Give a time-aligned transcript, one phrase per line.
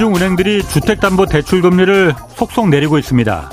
[0.00, 3.50] 시중 은행들이 주택담보대출 금리를 속속 내리고 있습니다.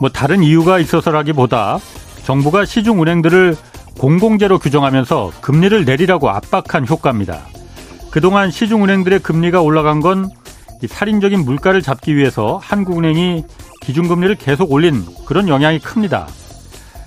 [0.00, 1.80] 뭐 다른 이유가 있어서라기보다
[2.22, 3.56] 정부가 시중 은행들을
[3.98, 7.40] 공공재로 규정하면서 금리를 내리라고 압박한 효과입니다.
[8.12, 10.30] 그동안 시중 은행들의 금리가 올라간 건
[10.86, 13.42] 살인적인 물가를 잡기 위해서 한국은행이
[13.80, 16.28] 기준금리를 계속 올린 그런 영향이 큽니다.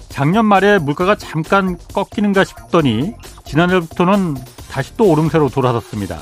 [0.10, 3.14] 작년 말에 물가가 잠깐 꺾이는가 싶더니
[3.46, 4.36] 지난해부터는
[4.70, 6.18] 다시 또 오름세로 돌아섰습니다.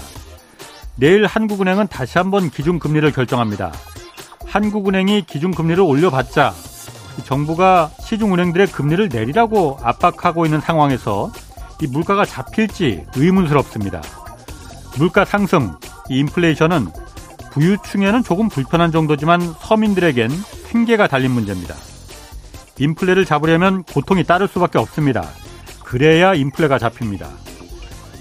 [0.99, 3.71] 내일 한국은행은 다시 한번 기준금리를 결정합니다.
[4.45, 6.53] 한국은행이 기준금리를 올려봤자
[7.23, 11.31] 정부가 시중은행들의 금리를 내리라고 압박하고 있는 상황에서
[11.81, 14.01] 이 물가가 잡힐지 의문스럽습니다.
[14.97, 15.73] 물가 상승,
[16.09, 16.87] 이 인플레이션은
[17.51, 20.29] 부유층에는 조금 불편한 정도지만 서민들에겐
[20.69, 21.75] 핑계가 달린 문제입니다.
[22.77, 25.25] 인플레를 잡으려면 고통이 따를 수밖에 없습니다.
[25.83, 27.29] 그래야 인플레가 잡힙니다.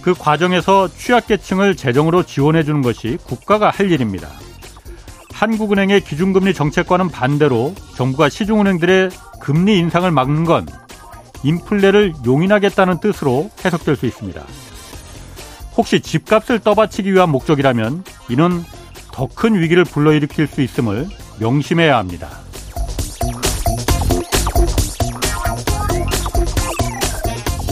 [0.09, 4.27] 그 과정에서 취약계층을 재정으로 지원해 주는 것이 국가가 할 일입니다.
[5.35, 10.67] 한국은행의 기준금리 정책과는 반대로 정부가 시중은행들의 금리 인상을 막는 건
[11.45, 14.43] 인플레를 용인하겠다는 뜻으로 해석될 수 있습니다.
[15.77, 18.65] 혹시 집값을 떠받치기 위한 목적이라면 이는
[19.13, 21.07] 더 큰 위기를 불러일으킬 수 있음을
[21.39, 22.31] 명심해야 합니다.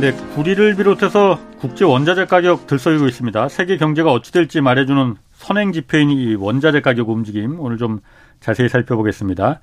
[0.00, 3.48] 네, 구리를 비롯해서 국제 원자재 가격 들썩이고 있습니다.
[3.48, 7.98] 세계 경제가 어찌 될지 말해주는 선행 지표인 이 원자재 가격 움직임 오늘 좀
[8.38, 9.58] 자세히 살펴보겠습니다.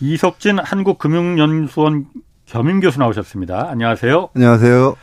[0.00, 2.06] 이석진 한국금융연수원
[2.46, 3.68] 겸임 교수 나오셨습니다.
[3.68, 4.30] 안녕하세요.
[4.34, 4.96] 안녕하세요.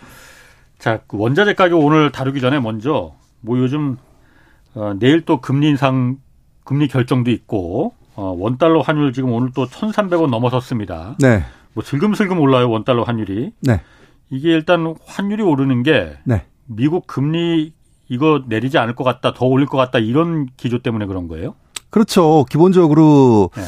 [0.79, 3.97] 자, 그 원자재 가격 오늘 다루기 전에 먼저 뭐 요즘
[4.73, 6.17] 어, 내일 또 금리 인상
[6.63, 11.17] 금리 결정도 있고 어, 원 달러 환율 지금 오늘 또 1,300원 넘어섰습니다.
[11.19, 11.43] 네.
[11.75, 13.51] 뭐 슬금슬금 올라요 원 달러 환율이.
[13.61, 13.81] 네.
[14.29, 16.45] 이게 일단 환율이 오르는 게 네.
[16.65, 17.73] 미국 금리
[18.07, 21.55] 이거 내리지 않을 것 같다, 더 올릴 것 같다 이런 기조 때문에 그런 거예요?
[21.89, 22.45] 그렇죠.
[22.49, 23.63] 기본적으로 네.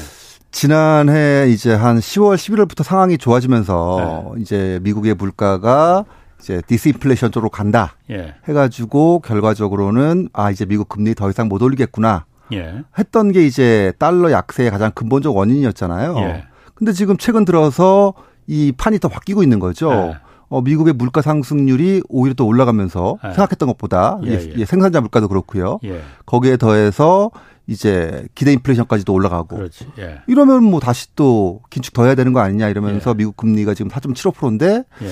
[0.51, 4.41] 지난해 이제 한 10월, 11월부터 상황이 좋아지면서 네.
[4.41, 6.06] 이제 미국의 물가가
[6.40, 12.25] 이제 디스인플레이션 쪽으로 간다 예, 해가지고 결과적으로는 아 이제 미국 금리 더 이상 못 올리겠구나
[12.53, 16.18] 예, 했던 게 이제 달러 약세의 가장 근본적 원인이었잖아요.
[16.19, 16.44] 예.
[16.75, 18.13] 근데 지금 최근 들어서
[18.45, 19.89] 이 판이 더 바뀌고 있는 거죠.
[19.89, 20.16] 네.
[20.49, 23.29] 어, 미국의 물가 상승률이 오히려 또 올라가면서 네.
[23.31, 24.65] 생각했던 것보다 예, 예, 예.
[24.65, 25.79] 생산자 물가도 그렇고요.
[25.83, 27.31] 예, 거기에 더해서
[27.67, 29.87] 이제 기대 인플레이션까지도 올라가고 그렇지.
[29.99, 33.15] 예, 이러면 뭐 다시 또 긴축 더 해야 되는 거 아니냐 이러면서 예.
[33.15, 35.07] 미국 금리가 지금 4.75%인데 예,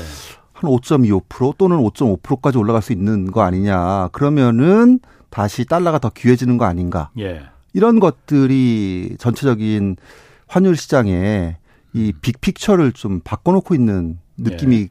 [0.53, 4.09] 한5.25% 또는 5.5%까지 올라갈 수 있는 거 아니냐.
[4.13, 7.09] 그러면은 다시 달러가 더 귀해지는 거 아닌가.
[7.19, 7.41] 예,
[7.73, 9.97] 이런 것들이 전체적인
[10.47, 11.57] 환율 시장에
[11.91, 14.87] 이 빅픽처를 좀 바꿔놓고 있는 느낌이 예.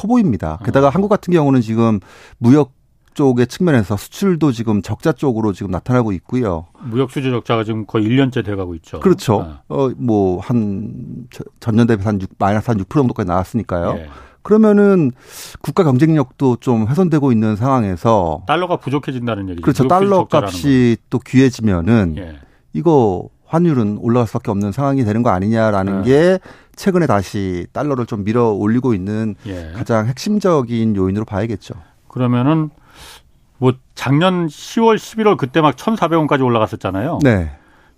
[0.00, 0.58] 커 보입니다.
[0.64, 0.90] 게다가 어.
[0.90, 2.00] 한국 같은 경우는 지금
[2.38, 2.72] 무역
[3.12, 6.66] 쪽의 측면에서 수출도 지금 적자 쪽으로 지금 나타나고 있고요.
[6.80, 9.00] 무역 수지 적자가 지금 거의 1년째 돼가고 있죠.
[9.00, 9.42] 그렇죠.
[9.42, 13.94] 아, 어, 뭐, 한, 저- 전년 대비 한 6, 마이너스 한 6% 정도까지 나왔으니까요.
[13.98, 14.08] 예.
[14.42, 15.10] 그러면은
[15.60, 19.62] 국가 경쟁력도 좀 훼손되고 있는 상황에서 달러가 부족해진다는 얘기죠.
[19.62, 19.86] 그렇죠.
[19.86, 22.24] 달러 값이 또 귀해지면은 건.
[22.24, 22.36] 예,
[22.72, 26.08] 이거 환율은 올라갈 수밖에 없는 상황이 되는 거 아니냐라는 네.
[26.08, 26.38] 게
[26.80, 29.70] 최근에 다시 달러를 좀 밀어 올리고 있는 예.
[29.76, 31.74] 가장 핵심적인 요인으로 봐야겠죠.
[32.08, 32.70] 그러면은
[33.58, 37.18] 뭐 작년 10월, 11월 그때 막 1,400원까지 올라갔었잖아요.
[37.22, 37.50] 네.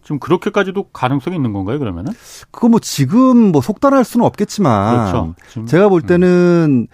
[0.02, 1.79] 지금 그렇게까지도 가능성이 있는 건가요?
[1.79, 2.12] 그러면은?
[2.50, 5.35] 그거 뭐 지금 뭐 속단할 수는 없겠지만 그렇죠.
[5.49, 6.88] 지금, 제가 볼 때는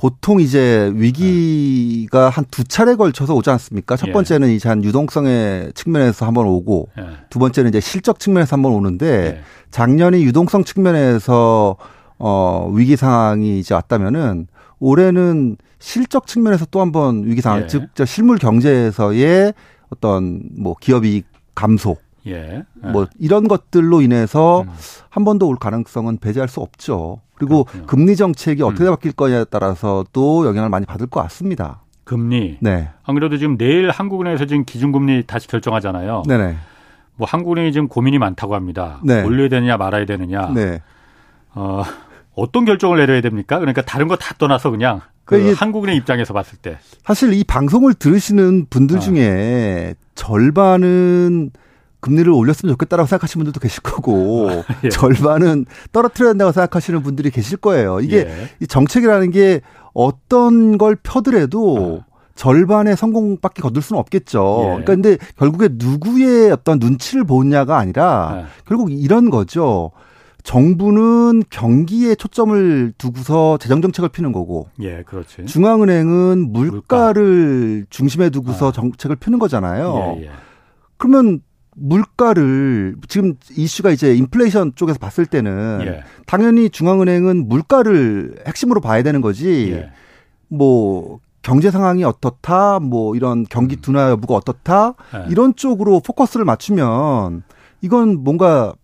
[0.00, 3.96] 보통 이제 위기가 한 두 차례 걸쳐서 오지 않습니까?
[3.96, 4.12] 첫 예.
[4.12, 9.06] 번째는 이제 한 유동성의 측면에서 한번 오고 예, 두 번째는 이제 실적 측면에서 한번 오는데
[9.06, 9.40] 예.
[9.70, 11.76] 작년이 유동성 측면에서
[12.18, 14.46] 어 위기 상황이 이제 왔다면은
[14.78, 17.66] 올해는 실적 측면에서 또 한번 위기 상황 예.
[17.66, 19.52] 즉저 실물 경제에서의
[19.90, 21.24] 어떤 뭐 기업이
[21.54, 22.64] 감소 예.
[22.74, 24.70] 뭐 이런 것들로 인해서 음.
[25.10, 27.20] 한번더 올 가능성은 배제할 수 없죠.
[27.40, 27.86] 그리고 그렇군요.
[27.86, 28.90] 금리 정책이 어떻게 음.
[28.90, 31.80] 바뀔 거냐에 따라서도 영향을 많이 받을 것 같습니다.
[32.04, 32.58] 금리.
[32.60, 32.88] 네.
[33.04, 36.24] 안 그래도 지금 내일 한국은행에서 지금 기준금리 다시 결정하잖아요.
[36.28, 36.56] 네네.
[37.16, 39.00] 뭐 한국은행이 지금 고민이 많다고 합니다.
[39.04, 39.22] 네.
[39.22, 40.50] 올려야 되느냐 말아야 되느냐.
[40.54, 40.82] 네.
[41.54, 41.82] 어,
[42.34, 43.58] 어떤 결정을 내려야 됩니까?
[43.58, 46.78] 그러니까 다른 거 다 떠나서 그냥 그 그러니까 한국은행 입장에서 봤을 때.
[47.04, 49.00] 사실 이 방송을 들으시는 분들 아.
[49.00, 51.50] 중에 절반은
[52.00, 54.48] 금리를 올렸으면 좋겠다라고 생각하시는 분들도 계실 거고
[54.84, 54.88] 예.
[54.88, 58.00] 절반은 떨어뜨려야 된다고 생각하시는 분들이 계실 거예요.
[58.00, 58.48] 이게 예.
[58.60, 59.60] 이 정책이라는 게
[59.92, 62.04] 어떤 걸 펴더라도 어.
[62.34, 64.60] 절반의 성공밖에 거둘 수는 없겠죠.
[64.60, 64.64] 예.
[64.66, 68.44] 그러니까 근데 결국에 누구의 어떤 눈치를 보느냐가 아니라 예.
[68.66, 69.90] 결국 이런 거죠.
[70.42, 75.44] 정부는 경기에 초점을 두고서 재정 정책을 피는 거고, 예, 그렇지.
[75.44, 77.86] 중앙은행은 물가를 물가.
[77.90, 78.72] 중심에 두고서 아.
[78.72, 80.16] 정책을 피는 거잖아요.
[80.18, 80.30] 예, 예.
[80.96, 81.40] 그러면
[81.76, 86.04] 물가를 지금 이슈가 이제 인플레이션 쪽에서 봤을 때는 예.
[86.26, 89.72] 당연히 중앙은행은 물가를 핵심으로 봐야 되는 거지.
[89.72, 89.90] 예.
[90.48, 93.80] 뭐 경제 상황이 어떻다, 뭐 이런 경기 음.
[93.80, 95.26] 둔화 여부가 어떻다 예.
[95.30, 97.42] 이런 쪽으로 포커스를 맞추면
[97.80, 98.74] 이건 뭔가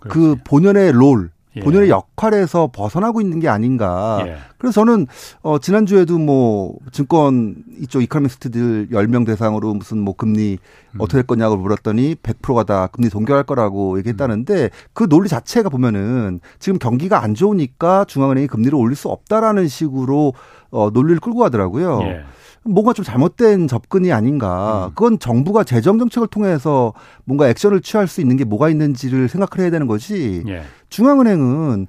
[0.00, 0.18] 그 그렇지.
[0.18, 1.60] 그 본연의 롤 예.
[1.60, 4.22] 본연의 역할에서 벗어나고 있는 게 아닌가.
[4.26, 4.36] 예.
[4.58, 5.06] 그래서 저는
[5.42, 10.58] 어 지난주에도 뭐 증권 이쪽 이카노미스트들 10명 대상으로 무슨 뭐 금리
[10.92, 11.00] 음.
[11.00, 14.68] 어떻게 할 거냐고 물었더니 100%가 다 금리 동결할 거라고 얘기했다는데 음.
[14.92, 20.32] 그 논리 자체가 보면은 지금 경기가 안 좋으니까 중앙은행이 금리를 올릴 수 없다라는 식으로
[20.70, 22.00] 어 논리를 끌고 가더라고요.
[22.02, 22.22] 예.
[22.64, 24.86] 뭔가 좀 잘못된 접근이 아닌가.
[24.86, 24.94] 음.
[24.94, 26.92] 그건 정부가 재정 정책을 통해서
[27.24, 30.42] 뭔가 액션을 취할 수 있는 게 뭐가 있는지를 생각을 해야 되는 거지.
[30.46, 30.62] 예.
[30.90, 31.86] 중앙은행은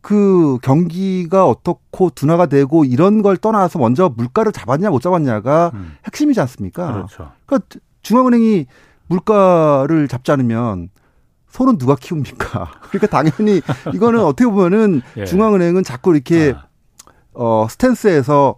[0.00, 5.96] 그 경기가 어떻고 둔화가 되고 이런 걸 떠나서 먼저 물가를 잡았냐 못 잡았냐가 음.
[6.04, 6.92] 핵심이지 않습니까?
[6.92, 7.32] 그렇죠.
[7.46, 7.66] 그러니까
[8.02, 8.66] 중앙은행이
[9.06, 10.90] 물가를 잡지 않으면
[11.48, 12.72] 손은 누가 키웁니까?
[12.90, 13.62] 그러니까 당연히
[13.94, 15.24] 이거는 어떻게 보면은 예.
[15.24, 16.66] 중앙은행은 자꾸 이렇게 아.
[17.32, 18.56] 어 스탠스에서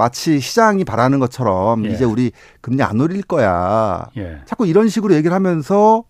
[0.00, 1.90] 마치 시장이 바라는 것처럼 예.
[1.90, 2.32] 이제 우리
[2.62, 4.06] 금리 안 올릴 거야.
[4.16, 4.40] 예.
[4.46, 6.04] 자꾸 이런 식으로 얘기를 하면서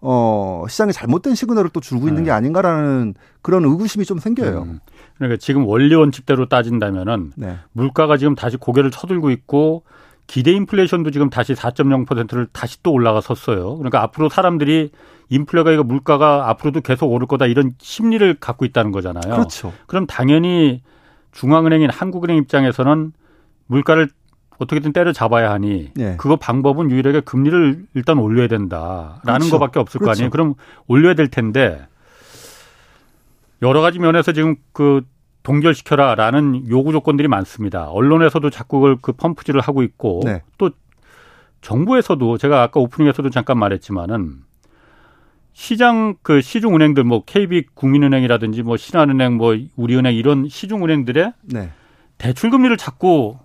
[0.00, 2.34] 어 시장에 잘못된 시그널을 또 주고 있는 게 예.
[2.34, 4.62] 아닌가라는 그런 의구심이 좀 생겨요.
[4.62, 4.80] 음.
[5.16, 7.56] 그러니까 지금 원리 원 칙대로 따진다면은 네.
[7.70, 9.84] 물가가 지금 다시 고개를 쳐들고 있고
[10.26, 13.76] 기대 인플레이션도 지금 다시 4.0%를 다시 또 올라가 섰어요.
[13.76, 14.90] 그러니까 앞으로 사람들이
[15.28, 19.32] 인플레가 이거 물가가 앞으로도 계속 오를 거다 이런 심리를 갖고 있다는 거잖아요.
[19.32, 19.72] 그렇죠.
[19.86, 20.82] 그럼 당연히
[21.30, 23.12] 중앙은행인 한국은행 입장에서는
[23.66, 24.08] 물가를
[24.58, 26.16] 어떻게든 때려잡아야 하니 네.
[26.16, 29.50] 그거 방법은 유일하게 금리를 일단 올려야 된다라는 그렇죠.
[29.50, 30.06] 것밖에 없을 그렇죠.
[30.06, 30.30] 거 아니에요.
[30.30, 30.54] 그럼
[30.86, 31.86] 올려야 될 텐데
[33.62, 35.02] 여러 가지 면에서 지금 그
[35.42, 37.88] 동결시켜라라는 요구 조건들이 많습니다.
[37.90, 40.42] 언론에서도 자꾸 그걸 그 펌프질을 하고 있고 네.
[40.58, 40.70] 또
[41.60, 44.38] 정부에서도 제가 아까 오프닝에서도 잠깐 말했지만은
[45.52, 51.70] 시장 그 시중 은행들 뭐 KB 국민은행이라든지 뭐 신한은행 뭐 우리은행 이런 시중 은행들의 네.
[52.18, 53.38] 대출 금리를 자꾸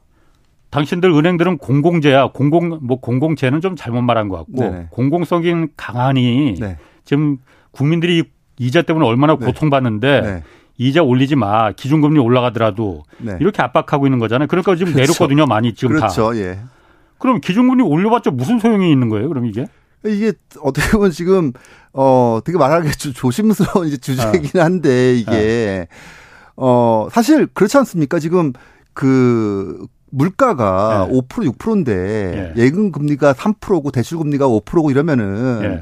[0.71, 2.27] 당신들 은행들은 공공재야.
[2.27, 4.87] 공공 뭐 공공재는 좀 잘못 말한 것 같고 네네.
[4.89, 6.77] 공공성인 강하니 네.
[7.03, 7.37] 지금
[7.71, 8.23] 국민들이
[8.57, 9.45] 이자 때문에 얼마나 네.
[9.45, 10.43] 고통받는데 네.
[10.77, 11.71] 이자 올리지 마.
[11.73, 13.37] 기준금리 올라가더라도 네.
[13.39, 14.47] 이렇게 압박하고 있는 거잖아요.
[14.47, 15.11] 그러니까 지금 그렇죠.
[15.11, 15.45] 내렸거든요.
[15.45, 16.31] 많이 지금 그렇죠.
[16.33, 16.37] 다.
[16.37, 16.59] 예.
[17.17, 19.27] 그럼 기준금리 올려봤자 무슨 소용이 있는 거예요?
[19.27, 19.67] 그럼 이게?
[20.05, 21.51] 이게 어떻게 보면 지금
[21.93, 24.63] 어 되게 말하기 조심스러운 이제 주제이긴 어.
[24.63, 25.87] 한데 이게
[26.55, 28.17] 어 사실 그렇지 않습니까?
[28.19, 28.53] 지금
[28.93, 31.19] 그 물가가 네.
[31.19, 32.61] 5% 6%인데 예.
[32.61, 35.81] 예금 금리가 3%고 대출 금리가 5%고 이러면은 예.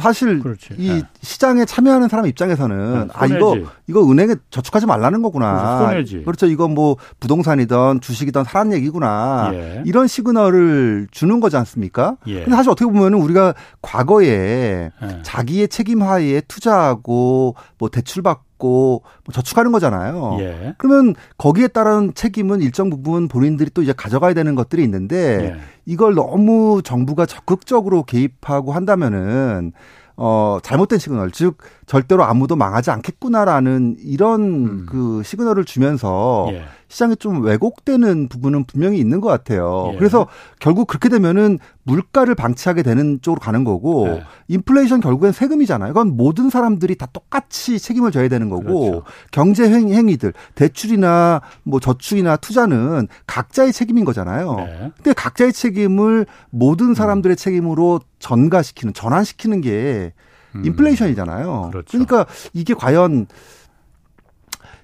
[0.00, 0.74] 사실 그렇지.
[0.76, 1.02] 이 네.
[1.22, 5.78] 시장에 참여하는 사람 입장에서는 네, 아 이거 이거 은행에 저축하지 말라는 거구나.
[5.78, 6.22] 손해지.
[6.24, 6.46] 그렇죠.
[6.46, 9.50] 이거 뭐 부동산이든 주식이든 사람 얘기구나.
[9.54, 9.82] 예.
[9.86, 12.16] 이런 시그널을 주는 거지 않습니까?
[12.26, 12.40] 예.
[12.40, 15.18] 근데 사실 어떻게 보면은 우리가 과거에 예.
[15.22, 20.36] 자기의 책임 하에 투자하고 뭐 대출 받고 받고 뭐 저축하는 거잖아요.
[20.40, 20.74] 예.
[20.76, 25.60] 그러면 거기에 따른 책임은 일정 부분 본인들이 또 이제 가져가야 되는 것들이 있는데 예.
[25.86, 29.72] 이걸 너무 정부가 적극적으로 개입하고 한다면은
[30.20, 34.86] 어, 잘못된 시그널, 즉, 절대로 아무도 망하지 않겠구나라는 이런 음.
[34.88, 36.64] 그 시그널을 주면서 예.
[36.88, 39.90] 시장에 좀 왜곡되는 부분은 분명히 있는 것 같아요.
[39.92, 39.98] 예.
[39.98, 40.26] 그래서
[40.58, 44.24] 결국 그렇게 되면은 물가를 방치하게 되는 쪽으로 가는 거고 예.
[44.48, 45.92] 인플레이션 결국엔 세금이잖아요.
[45.92, 49.02] 그건 모든 사람들이 다 똑같이 책임을 져야 되는 거고 그렇죠.
[49.30, 54.56] 경제 행위들 대출이나 뭐 저축이나 투자는 각자의 책임인 거잖아요.
[54.56, 54.92] 네.
[54.96, 57.36] 근데 각자의 책임을 모든 사람들의 음.
[57.36, 60.12] 책임으로 전가시키는 전환시키는 게
[60.54, 60.64] 음.
[60.64, 61.68] 인플레이션이잖아요.
[61.70, 61.86] 그렇죠.
[61.90, 63.26] 그러니까 이게 과연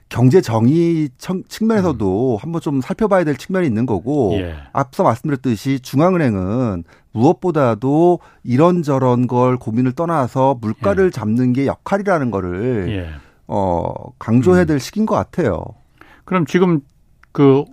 [0.09, 2.39] 경제 정의 측면에서도 음.
[2.41, 4.55] 한번 좀 살펴봐야 될 측면이 있는 거고 예.
[4.73, 11.11] 앞서 말씀드렸듯이 중앙은행은 무엇보다도 이런저런 걸 고민을 떠나서 물가를 예.
[11.11, 13.09] 잡는 게 역할이라는 거를 예.
[13.47, 14.67] 어 강조해야 음.
[14.67, 14.79] 될 음.
[14.79, 15.65] 시기인 것 같아요.
[16.25, 16.81] 그럼 지금
[17.33, 17.65] 그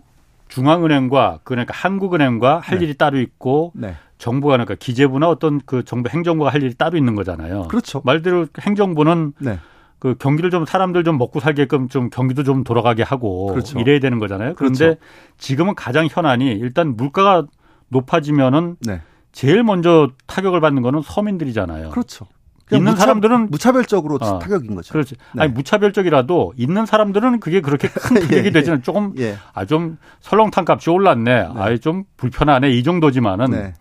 [0.48, 2.86] 중앙은행과 그러니까 한국은행과 할 네.
[2.86, 3.96] 일이 따로 있고 네.
[4.18, 7.68] 정부가 그러니까 기재부나 어떤 그 정부 행정부가 할 일이 따로 있는 거잖아요.
[7.70, 8.02] 그렇죠.
[8.04, 9.60] 말대로 행정부는 네.
[10.02, 13.80] 그 경기를 좀 사람들 좀 먹고 살게끔 좀 경기도 좀 돌아가게 하고 그렇죠.
[13.80, 14.56] 이래야 되는 거잖아요.
[14.56, 15.02] 그런데 그렇죠.
[15.38, 17.46] 지금은 가장 현안이 일단 물가가
[17.90, 19.02] 높아지면은 네.
[19.32, 21.92] 제일 먼저 타격을 받는 거는 서민들이잖아요.
[21.92, 22.26] 그렇죠.
[22.72, 24.92] 있는 무차, 사람들은 무차별적으로 어, 타격인 거죠.
[24.92, 25.16] 그렇지.
[25.36, 25.44] 네.
[25.44, 29.38] 아니 무차별적이라도 있는 사람들은 그게 그렇게 큰 예, 타격이 예, 되지는 조금 예.
[29.54, 31.24] 아좀 설렁탕 값이 올랐네.
[31.24, 31.48] 네.
[31.58, 33.74] 아이 좀 불편하네 이 정도지만은 네.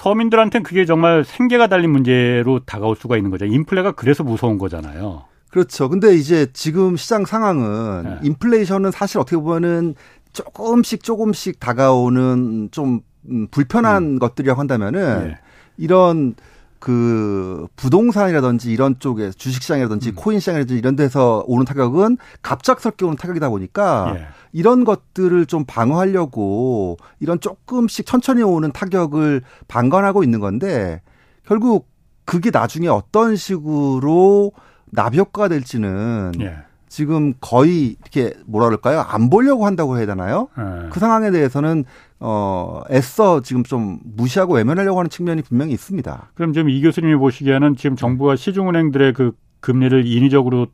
[0.00, 3.44] 서민들한테는 그게 정말 생계가 달린 문제로 다가올 수가 있는 거죠.
[3.44, 5.24] 인플레가 그래서 무서운 거잖아요.
[5.50, 5.90] 그렇죠.
[5.90, 8.18] 근데 이제 지금 시장 상황은 네.
[8.22, 9.94] 인플레이션은 사실 어떻게 보면은
[10.32, 14.18] 조금씩 조금씩 다가오는 좀 음, 불편한 음.
[14.18, 15.38] 것들이라고 한다면은 네.
[15.76, 16.34] 이런
[16.80, 20.14] 그 부동산이라든지 이런 쪽에 주식시장이라든지 음.
[20.16, 24.26] 코인 시장이라든지 이런 데서 오는 타격은 갑작스럽게 오는 타격이다 보니까 예.
[24.52, 31.02] 이런 것들을 좀 방어하려고 이런 조금씩 천천히 오는 타격을 방관하고 있는 건데
[31.46, 31.88] 결국
[32.24, 34.52] 그게 나중에 어떤 식으로
[34.86, 36.56] 나비효과가 될지는 예.
[36.90, 39.00] 지금 거의 이렇게 뭐라 그럴까요?
[39.00, 40.48] 안 보려고 한다고 해야 되나요?
[40.58, 40.88] 예.
[40.90, 41.84] 그 상황에 대해서는
[42.18, 46.32] 어 애써 지금 좀 무시하고 외면하려고 하는 측면이 분명히 있습니다.
[46.34, 50.66] 그럼 지금 이 교수님이 보시기에는 지금 정부가 시중은행들의 그 금리를 인위적으로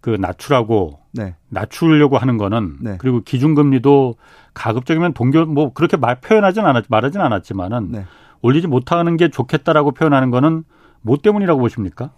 [0.00, 1.34] 그 낮추라고 네.
[1.50, 2.96] 낮추려고 하는 거는 네.
[2.98, 4.14] 그리고 기준금리도
[4.54, 8.06] 가급적이면 동결 뭐 그렇게 말 표현하진 않았 말하진 않았지만은 네.
[8.40, 10.64] 올리지 못하는 게 좋겠다라고 표현하는 거는
[11.02, 12.12] 뭐 때문이라고 보십니까?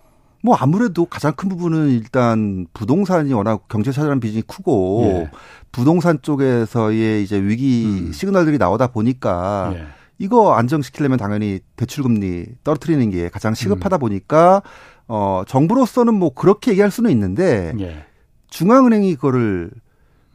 [0.47, 5.31] 뭐 아무래도 가장 큰 부분은 일단 부동산이 워낙 경제 차지하는 비중이 크고 예.
[5.73, 8.13] 부동산 쪽에서의 이제 위기 음.
[8.13, 9.87] 시그널들이 나오다 보니까 예.
[10.19, 13.99] 이거 안정시키려면 당연히 대출금리 떨어뜨리는 게 가장 시급하다 음.
[13.99, 14.63] 보니까
[15.09, 18.05] 어 정부로서는 뭐 그렇게 얘기할 수는 있는데 예.
[18.51, 19.73] 중앙은행이 그거를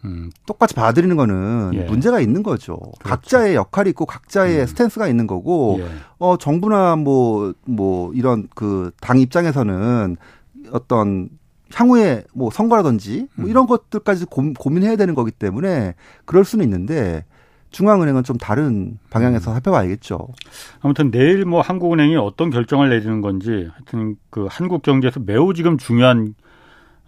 [0.06, 0.32] 음.
[0.46, 1.84] 똑같이 받아들이는 거는 예.
[1.84, 2.78] 문제가 있는 거죠.
[2.78, 2.92] 그렇죠.
[3.04, 4.66] 각자의 역할이 있고 각자의 음.
[4.66, 5.88] 스탠스가 있는 거고, 예.
[6.18, 10.18] 어, 정부나 뭐, 뭐, 이런 그 당 입장에서는
[10.72, 11.30] 어떤
[11.74, 13.50] 향후에 뭐 선거라든지 뭐 음.
[13.50, 17.26] 이런 것들까지 고, 민해야 되는 거기 때문에 그럴 수는 있는데
[17.72, 19.54] 중앙은행은 좀 다른 방향에서 음.
[19.54, 20.28] 살펴봐야겠죠.
[20.82, 26.36] 아무튼 내일 뭐 한국은행이 어떤 결정을 내리는 건지 하여튼 그 한국 경제에서 매우 지금 중요한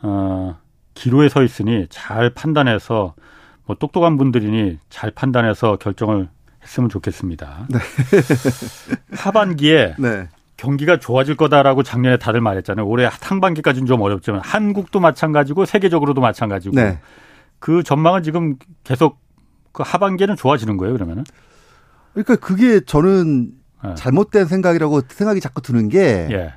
[0.02, 0.58] 어
[0.94, 3.16] 기로에 서 있으니 잘 판단해서
[3.66, 6.30] 뭐 똑똑한 분들이니 잘 판단해서 결정을
[6.62, 7.68] 했으면 좋겠습니다.
[7.70, 7.80] 네.
[9.16, 10.30] 하반기에 네.
[10.58, 12.86] 경기가 좋아질 거다라고 작년에 다들 말했잖아요.
[12.88, 17.00] 올해 상반기까지는 좀 어렵지만 한국도 마찬가지고 세계적으로도 마찬가지고 네.
[17.60, 19.20] 그 전망은 지금 계속
[19.72, 20.94] 그 하반기에는 좋아지는 거예요.
[20.94, 21.24] 그러면은?
[22.14, 23.52] 그러니까 그게 저는
[23.84, 23.96] 네.
[23.96, 26.54] 잘못된 생각이라고 생각이 자꾸 드는 게 예.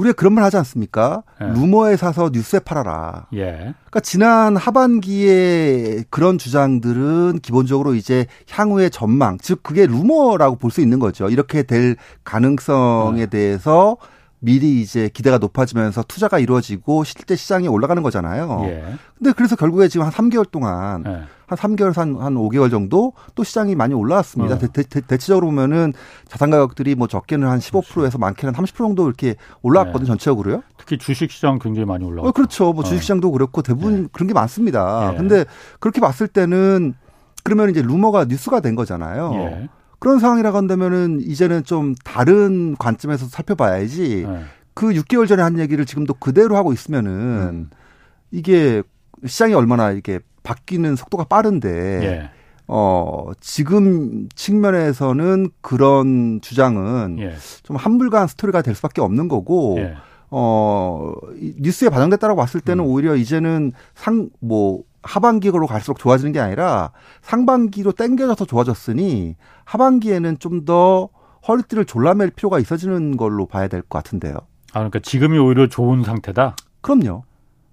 [0.00, 1.22] 우리가 그런 말 하지 않습니까?
[1.42, 1.46] 예.
[1.46, 3.26] 루머에 사서 뉴스에 팔아라.
[3.34, 3.74] 예.
[3.90, 11.00] 그러니까 지난 하반기에 그런 주장들은 기본적으로 이제 향후의 전망, 즉 그게 루머라고 볼 수 있는
[11.00, 11.28] 거죠.
[11.28, 13.26] 이렇게 될 가능성에 예.
[13.26, 13.96] 대해서
[14.40, 18.62] 미리 이제 기대가 높아지면서 투자가 이루어지고 실제 시장이 올라가는 거잖아요.
[18.64, 18.84] 예.
[19.16, 21.22] 근데 그래서 결국에 지금 한 3개월 동안 예.
[21.46, 24.54] 한 3개월 한, 한 5개월 정도 또 시장이 많이 올라왔습니다.
[24.54, 24.58] 어.
[24.58, 25.92] 대, 대, 대체적으로 보면은
[26.26, 30.04] 자산 가격들이 뭐 적게는 한 15%에서 많게는 30% 정도 이렇게 올라왔거든요.
[30.04, 30.06] 네.
[30.06, 30.62] 전체적으로요.
[30.78, 32.28] 특히 주식 시장 굉장히 많이 올라왔죠.
[32.28, 32.72] 어, 그렇죠.
[32.72, 34.08] 뭐 주식 시장도 그렇고 대부분 네.
[34.12, 35.10] 그런 게 많습니다.
[35.10, 35.18] 네.
[35.18, 35.44] 근데
[35.80, 36.94] 그렇게 봤을 때는
[37.44, 39.32] 그러면 이제 루머가 뉴스가 된 거잖아요.
[39.34, 39.68] 예.
[40.00, 44.24] 그런 상황이라고 한다면은 이제는 좀 다른 관점에서 살펴봐야지.
[44.26, 44.42] 네.
[44.74, 47.70] 그 6개월 전에 한 얘기를 지금도 그대로 하고 있으면은 음.
[48.30, 48.82] 이게
[49.24, 51.68] 시장이 얼마나 이게 바뀌는 속도가 빠른데
[52.02, 52.30] 예.
[52.66, 57.34] 어 지금 측면에서는 그런 주장은 예.
[57.62, 59.96] 좀 한물간 스토리가 될 수밖에 없는 거고 예.
[60.30, 61.12] 어
[61.58, 62.88] 뉴스에 반영됐다라고 봤을 때는 음.
[62.88, 66.90] 오히려 이제는 상 뭐 하반기로 갈수록 좋아지는 게 아니라
[67.22, 71.08] 상반기로 땡겨져서 좋아졌으니 하반기에는 좀 더
[71.48, 74.34] 허리띠를 졸라맬 필요가 있어지는 걸로 봐야 될 것 같은데요.
[74.72, 76.54] 아 그러니까 지금이 오히려 좋은 상태다.
[76.82, 77.24] 그럼요.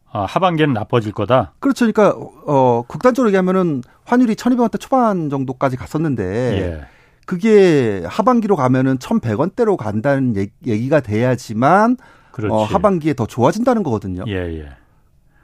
[0.09, 1.53] 아, 하반기에는 나빠질 거다.
[1.59, 1.85] 그렇죠.
[1.91, 2.17] 그러니까
[2.47, 6.23] 어 극단적으로 얘기하면은 환율이 1,200원대 초반 정도까지 갔었는데
[6.61, 6.85] 예.
[7.25, 10.33] 그게 하반기로 가면은 1,100원대로 간다는
[10.65, 11.97] 얘기가 돼야지만
[12.49, 14.23] 어, 하반기에 더 좋아진다는 거거든요.
[14.27, 14.69] 예, 예.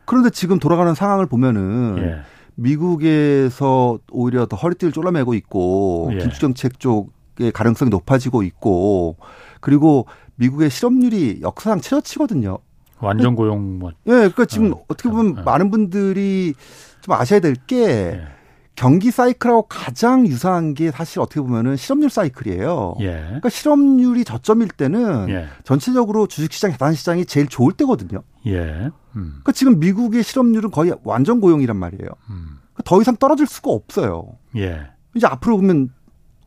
[0.06, 2.22] 그런데 지금 돌아가는 상황을 보면은 예.
[2.56, 6.18] 미국에서 오히려 더 허리띠를 졸라매고 있고 예.
[6.20, 9.18] 긴축정책 쪽의 가능성이 높아지고 있고
[9.60, 10.06] 그리고
[10.36, 12.60] 미국의 실업률이 역사상 최저치거든요.
[13.00, 13.92] 완전 고용 뭐.
[14.08, 15.44] 예, 그러니까 지금 어, 떻게 보면 어.
[15.44, 16.54] 많은 분들이
[17.02, 18.28] 좀 아셔야 될게 예.
[18.75, 22.96] 경기 사이클하고 가장 유사한 게 사실 어떻게 보면은 실업률 사이클이에요.
[23.01, 23.12] 예.
[23.25, 25.48] 그러니까 실업률이 저점일 때는 예.
[25.63, 28.24] 전체적으로 주식시장, 자산시장이 제일 좋을 때거든요.
[28.48, 28.89] 예.
[29.15, 29.30] 음.
[29.42, 32.10] 그러니까 지금 미국의 실업률은 거의 완전 고용이란 말이에요.
[32.30, 32.58] 음.
[32.74, 34.38] 그러니까 더 이상 떨어질 수가 없어요.
[34.58, 34.88] 예.
[35.15, 35.89] 이제 앞으로 보면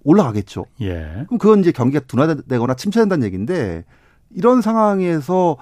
[0.03, 0.67] 올라가겠죠.
[0.81, 1.25] 예.
[1.27, 3.85] 그럼 그건 이제 경기가 둔화되거나 침체된다는 얘기인데
[4.31, 5.57] 이런 상황에서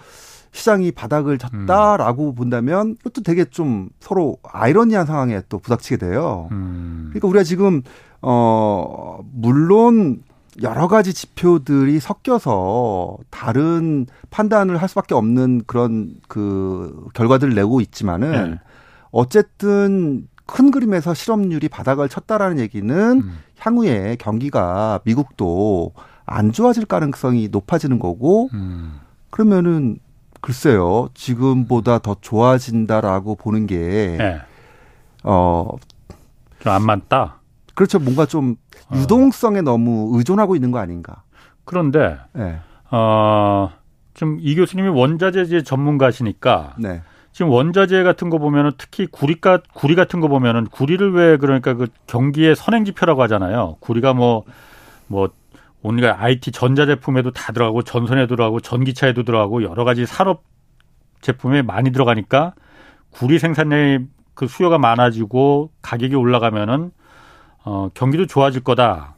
[0.54, 2.34] 시장이 바닥을 쳤다라고 음.
[2.36, 6.48] 본다면 이것도 되게 좀 서로 아이러니한 상황에 또 부닥치게 돼요.
[6.52, 7.06] 음.
[7.10, 7.82] 그러니까 우리가 지금
[8.22, 10.22] 어 물론
[10.62, 18.60] 여러 가지 지표들이 섞여서 다른 판단을 할 수밖에 없는 그런 그 결과들을 내고 있지만은 네.
[19.10, 23.38] 어쨌든 큰 그림에서 실업률이 바닥을 쳤다라는 얘기는 음.
[23.58, 25.94] 향후에 경기가 미국도
[26.26, 29.00] 안 좋아질 가능성이 높아지는 거고 음.
[29.30, 29.98] 그러면은
[30.44, 34.40] 글쎄요 지금보다 더 좋아진다라고 보는 게 네.
[35.22, 35.68] 어.
[36.60, 37.40] 좀 안 맞다.
[37.74, 37.98] 그렇죠.
[37.98, 38.56] 뭔가 좀
[38.90, 38.96] 어.
[38.96, 39.62] 유동성에 어.
[39.62, 41.22] 너무 의존하고 있는 거 아닌가.
[41.64, 42.58] 그런데 네.
[42.90, 43.70] 어,
[44.14, 47.02] 좀 이 교수님이 원자재 전문가시니까 네.
[47.32, 51.88] 지금 원자재 같은 거 보면은 특히 구리가 구리 같은 거 보면은 구리를 왜 그러니까 그
[52.06, 53.76] 경기의 선행 지표라고 하잖아요.
[53.80, 54.44] 구리가 뭐뭐
[55.08, 55.28] 뭐
[55.86, 60.42] 온갖 IT 전자 제품에도 다 들어가고 전선에 들어가고 전기차에도 들어가고 여러 가지 산업
[61.20, 62.54] 제품에 많이 들어가니까
[63.10, 66.90] 구리 생산량이 그 수요가 많아지고 가격이 올라가면은
[67.64, 69.13] 어, 경기도 좋아질 거다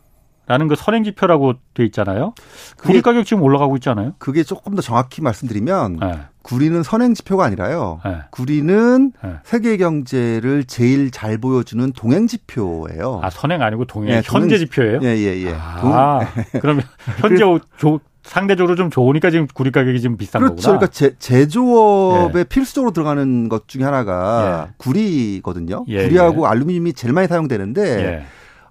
[0.47, 2.33] 라는 그 선행 지표라고 돼 있잖아요.
[2.77, 4.15] 구리 가격 지금 올라가고 있잖아요.
[4.19, 6.19] 그게 조금 더 정확히 말씀드리면 네.
[6.43, 8.01] 구리는 선행 지표가 아니라요.
[8.05, 8.19] 네.
[8.31, 9.31] 구리는 네.
[9.43, 13.21] 세계 경제를 제일 잘 보여주는 동행 지표예요.
[13.25, 15.01] 아 선행 아니고 동행 네, 현재 동행, 지표예요?
[15.03, 15.43] 예예예.
[15.43, 15.55] 예, 예.
[15.59, 16.21] 아,
[16.61, 16.85] 그러면
[17.19, 17.45] 현재
[17.77, 20.57] 조, 상대적으로 좀 좋으니까 지금 구리 가격이 지금 비싼 그렇죠.
[20.57, 20.79] 거구나.
[20.79, 22.45] 그러니까 제, 제조업에 예.
[22.45, 24.75] 필수적으로 들어가는 것 중에 하나가 예.
[24.77, 25.85] 구리거든요.
[25.89, 26.51] 예, 구리하고 예.
[26.51, 28.27] 알루미늄이 제일 많이 사용되는데 예.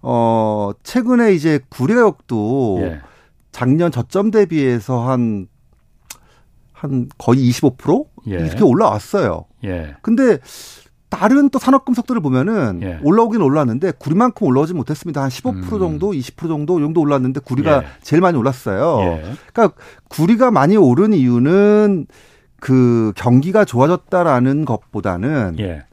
[0.08, 3.02] 어 최근에 이제 구리 가격도 예.
[3.52, 5.48] 작년 저점 대비해서 한
[6.76, 9.46] 한 거의 25% 이렇게 올라왔어요.
[9.64, 9.96] 예.
[10.02, 10.38] 근데
[11.10, 13.00] 다른 또 산업금속들을 보면은 예.
[13.02, 15.22] 올라오긴 올랐는데 구리만큼 올라오지 못했습니다.
[15.22, 15.80] 한 15% 음.
[15.80, 17.86] 정도, 20% 정도 정도 올랐는데 구리가 예.
[18.02, 19.00] 제일 많이 올랐어요.
[19.02, 19.24] 예.
[19.54, 19.78] 그러니까
[20.10, 22.08] 구리가 많이 오른 이유는
[22.60, 25.86] 그 경기가 좋아졌다라는 것보다는 예.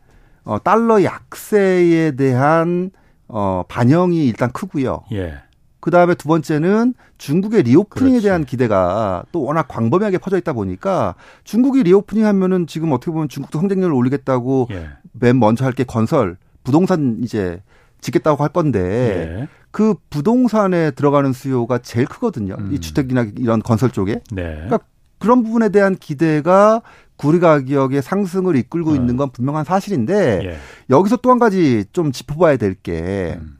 [0.44, 2.90] 어, 달러 약세에 대한
[3.34, 5.04] 어, 반영이 일단 크고요.
[5.12, 5.34] 예.
[5.80, 8.24] 그 다음에 두 번째는 중국의 reopening에 그렇지.
[8.26, 13.58] 대한 기대가 또 워낙 광범위하게 퍼져 있다 보니까 중국이 reopening 하면은 지금 어떻게 보면 중국도
[13.58, 14.90] 성장률을 올리겠다고 예.
[15.12, 17.62] 맨 먼저 할 게 건설, 부동산 이제
[18.00, 19.48] 짓겠다고 할 건데 예.
[19.72, 22.56] 그 부동산에 들어가는 수요가 제일 크거든요.
[22.58, 22.70] 음.
[22.72, 24.20] 이 주택이나 이런 건설 쪽에.
[24.30, 24.42] 네.
[24.54, 24.80] 그러니까
[25.18, 26.82] 그런 부분에 대한 기대가
[27.22, 28.94] 구리 가격의 상승을 이끌고 어.
[28.94, 30.56] 있는 건 분명한 사실인데 예.
[30.90, 33.58] 여기서 또 한 가지 좀 짚어봐야 될게 음.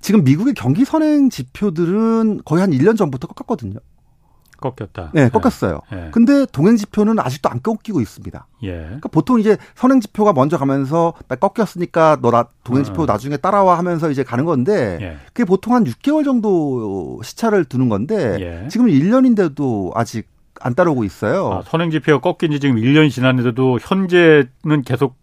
[0.00, 3.78] 지금 미국의 경기 선행 지표들은 거의 한 1년 전부터 꺾었거든요.
[4.60, 5.10] 꺾였다.
[5.12, 5.80] 네, 꺾였어요.
[5.92, 6.10] 예.
[6.12, 8.46] 근데 동행 지표는 아직도 안 꺾이고 있습니다.
[8.64, 8.70] 예.
[8.72, 13.06] 그러니까 보통 이제 선행 지표가 먼저 가면서 나 꺾였으니까 너 나 동행 지표 어.
[13.06, 15.16] 나중에 따라와 하면서 이제 가는 건데 예.
[15.28, 18.68] 그게 보통 한 6개월 정도 시차를 두는 건데 예.
[18.68, 20.28] 지금 1년인데도 아직
[20.62, 21.52] 안 따르고 있어요.
[21.52, 25.16] 아, 선행 지표가 꺾인 지 지금 1년이 지났는데도 현재는 계속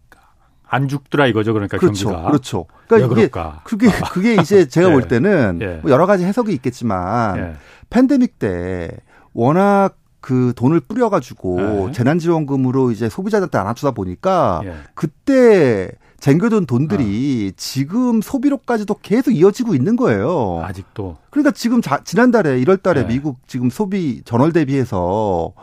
[0.67, 1.53] 안 죽더라 이거죠.
[1.53, 2.09] 그러니까 그렇죠.
[2.09, 2.27] 경기가.
[2.27, 2.65] 그렇죠.
[2.87, 3.61] 그러니까 이게 그럴까?
[3.63, 4.09] 그게 아.
[4.11, 4.93] 그게 이제 제가 예.
[4.93, 5.79] 볼 때는 예.
[5.81, 7.53] 뭐 여러 가지 해석이 있겠지만 예.
[7.89, 8.91] 팬데믹 때
[9.33, 11.91] 워낙 그 돈을 뿌려가지고 예.
[11.93, 14.73] 재난지원금으로 이제 소비자들한테 안 맞추다 보니까 예.
[14.93, 17.53] 그때 쟁겨둔 돈들이 어.
[17.55, 20.61] 지금 소비로까지도 계속 이어지고 있는 거예요.
[20.63, 21.17] 아직도.
[21.29, 23.07] 그러니까 지금 자, 지난달에 1월 달에 네.
[23.15, 25.53] 미국 지금 소비 전월 대비해서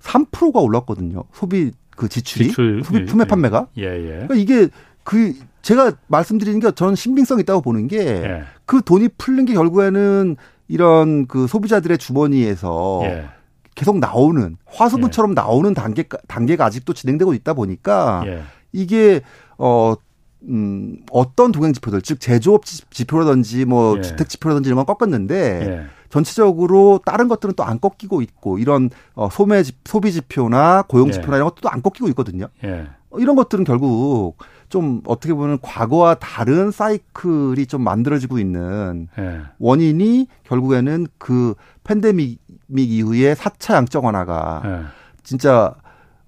[0.00, 1.24] 3%가 올랐거든요.
[1.32, 3.68] 소비 그 지출이 지출, 소비 품매 판매가.
[3.78, 4.08] 예, 예.
[4.26, 4.68] 그러니까 이게
[5.04, 8.44] 그 제가 말씀드리는 게 저는 신빙성 있다고 보는 게그 예.
[8.64, 10.36] 그 돈이 풀린 게 결국에는
[10.68, 13.28] 이런 그 소비자들의 주머니에서 예.
[13.74, 15.34] 계속 나오는 화수분처럼 예.
[15.34, 18.42] 나오는 단계 단계가 아직도 진행되고 있다 보니까 예.
[18.72, 19.20] 이게
[19.62, 19.94] 어
[20.42, 24.00] 음, 어떤 동행 지표들, 즉 제조업 지표라든지 뭐 예.
[24.02, 25.86] 주택 지표라든지 이런 건 꺾었는데 예.
[26.08, 31.12] 전체적으로 다른 것들은 또 안 꺾이고 있고 이런 어, 소매 소비 지표나 고용 예.
[31.12, 32.48] 지표나 이런 것도 안 꺾이고 있거든요.
[32.64, 32.86] 예.
[33.18, 34.36] 이런 것들은 결국
[34.70, 39.40] 좀 어떻게 보면 과거와 다른 사이클이 좀 만들어지고 있는 예.
[39.58, 42.40] 원인이 결국에는 그 팬데믹
[42.76, 44.80] 이후에 4차 양적 완화가 예.
[45.22, 45.74] 진짜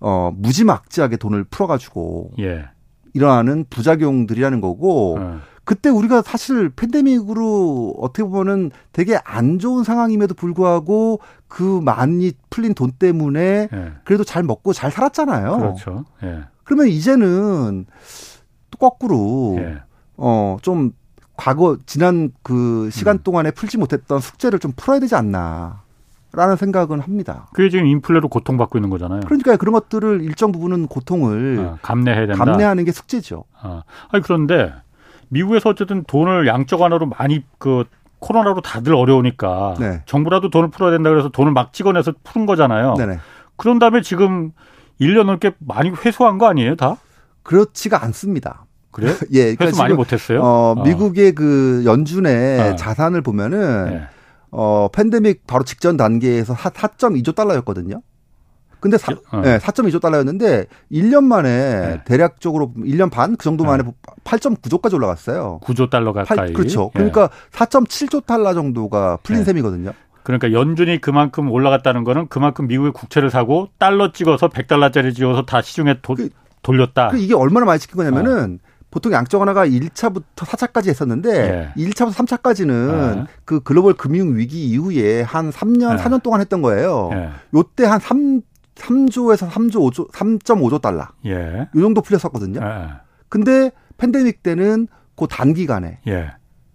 [0.01, 2.67] 어 무지막지하게 돈을 풀어가지고 예.
[3.13, 5.53] 일어나는 부작용들이라는 거고 예.
[5.65, 12.91] 그때 우리가 사실 팬데믹으로 어떻게 보면은 되게 안 좋은 상황임에도 불구하고 그 많이 풀린 돈
[12.93, 13.93] 때문에 예.
[14.05, 15.59] 그래도 잘 먹고 잘 살았잖아요.
[15.59, 16.05] 그렇죠.
[16.25, 16.41] 예.
[16.65, 17.87] 그러면 이제는
[18.71, 19.83] 또 거꾸로 예.
[20.17, 20.93] 어좀
[21.37, 23.23] 과거 지난 그 시간 음.
[23.23, 25.82] 동안에 풀지 못했던 숙제를 좀 풀어야 되지 않나.
[26.35, 27.49] 라는 생각은 합니다.
[27.53, 29.21] 그게 지금 인플레로 고통받고 있는 거잖아요.
[29.27, 32.45] 그러니까 그런 것들을 일정 부분은 고통을 아, 감내해야 된다.
[32.45, 33.45] 감내하는 게 숙제죠.
[33.61, 34.73] 아, 아니 그런데
[35.29, 37.85] 미국에서 어쨌든 돈을 양적 완화로 많이 그
[38.19, 40.03] 코로나로 다들 어려우니까 네.
[40.07, 42.95] 정부라도 돈을 풀어야 된다 그래서 돈을 막 찍어내서 푸는 거잖아요.
[42.95, 43.19] 네네.
[43.57, 44.53] 그런 다음에 지금
[45.01, 46.97] 1년 넘게 많이 회수한 거 아니에요, 다?
[47.43, 48.65] 그렇지가 않습니다.
[48.91, 49.13] 그래요?
[49.33, 50.41] 예, 그러니까 회수 많이 못했어요.
[50.41, 52.77] 어, 어, 미국의 그 연준의 어.
[52.77, 54.03] 자산을 보면은 네.
[54.53, 58.03] 어 팬데믹 바로 직전 단계에서 4.2조 달러였거든요.
[58.81, 59.41] 근데 사, 어.
[59.41, 62.03] 네, 4.2조 달러였는데 1년 만에 네.
[62.05, 63.93] 대략적으로 1년 반 그 정도 만에 네.
[64.25, 65.61] 8.9조까지 올라갔어요.
[65.63, 66.37] 9조 달러 가까이.
[66.37, 66.91] 8, 그렇죠.
[66.95, 66.99] 예.
[66.99, 67.59] 그러니까 네.
[67.59, 69.93] 4.7조 달러 정도가 풀린 셈이거든요.
[70.25, 76.01] 그러니까 연준이 그만큼 올라갔다는 거는 그만큼 미국의 국채를 사고 달러 찍어서 100달러짜리 찍어서 다 시중에
[76.03, 76.29] 도, 그,
[76.63, 77.09] 돌렸다.
[77.09, 78.72] 그 이게 얼마나 많이 찍힌 거냐면은 어.
[78.93, 81.83] 보통 양적 완화가 1차부터 4차까지 했었는데 예.
[81.83, 83.25] 1차부터 3차까지는 예.
[83.45, 86.03] 그 글로벌 금융 위기 이후에 한 3년, 예.
[86.03, 87.11] 4년 동안 했던 거예요.
[87.15, 87.31] 예.
[87.55, 88.43] 요때 한 3,
[88.75, 91.09] 3조에서 3조 5조, 3.5조 달러.
[91.25, 91.69] 예.
[91.75, 92.61] 요 정도 풀렸었거든요.
[92.63, 92.89] 예.
[93.31, 96.33] 근데 팬데믹 때는 그 단기간에 예.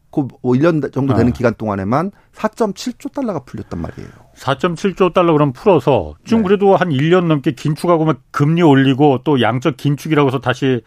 [0.10, 1.34] 그 1년 뭐 정도 되는 아.
[1.34, 4.10] 기간 동안에만 4.7조 달러가 풀렸단 말이에요.
[4.38, 6.48] 4.7조 달러 그럼 풀어서 지금 네.
[6.48, 10.82] 그래도 한 1년 넘게 긴축하고 막 금리 올리고 또 양적 긴축이라고 해서 다시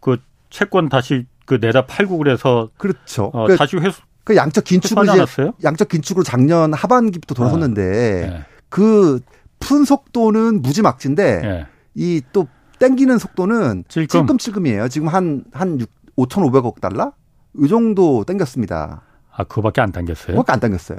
[0.00, 0.18] 그
[0.56, 3.30] 채권 다시 그 내다 팔고 그래서 그렇죠.
[3.32, 8.44] 어, 그, 다시 회수 그 양적 긴축을 이제 양적 긴축으로 작년 하반기부터 돌아섰는데 아, 네.
[8.68, 9.20] 그
[9.58, 11.66] 푼 속도는 무지막지인데 네.
[11.94, 12.46] 이또
[12.78, 14.20] 땡기는 속도는 찔끔.
[14.20, 14.88] 찔끔 찔끔이에요.
[14.88, 15.78] 지금 한 한
[16.16, 17.12] 5,500억 달러
[17.58, 19.02] 이 정도 땡겼습니다.
[19.32, 20.28] 아 그거밖에 안 당겼어요?
[20.28, 20.98] 그거밖에 안 당겼어요.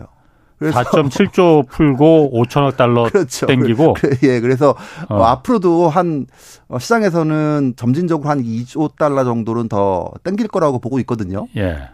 [0.60, 3.46] 4.7조 풀고 5천억 달러 그렇죠.
[3.46, 3.96] 땡기고.
[4.24, 4.76] 예, 그래서
[5.10, 5.16] 어.
[5.16, 6.26] 어, 앞으로도 한
[6.68, 11.48] 어, 시장에서는 점진적으로 한 2조 달러 정도는 더 땡길 거라고 보고 있거든요.
[11.58, 11.90] 예.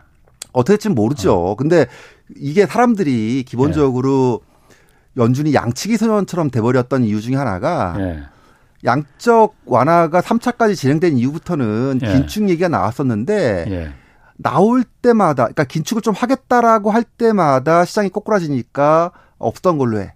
[0.54, 1.34] 어떻게 될지 모르죠.
[1.34, 1.56] 어.
[1.56, 1.88] 근데
[2.36, 5.22] 이게 사람들이 기본적으로 예.
[5.22, 8.24] 연준이 양치기 소년처럼 돼버렸던 이유 중에 하나가 예.
[8.86, 12.08] 양적 완화가 3차까지 진행된 이후부터는 예.
[12.14, 13.94] 긴축 얘기가 나왔었는데 예.
[14.38, 20.14] 나올 때마다 그러니까 긴축을 좀 하겠다라고 할 때마다 시장이 꼬꾸라지니까 없던 걸로 해.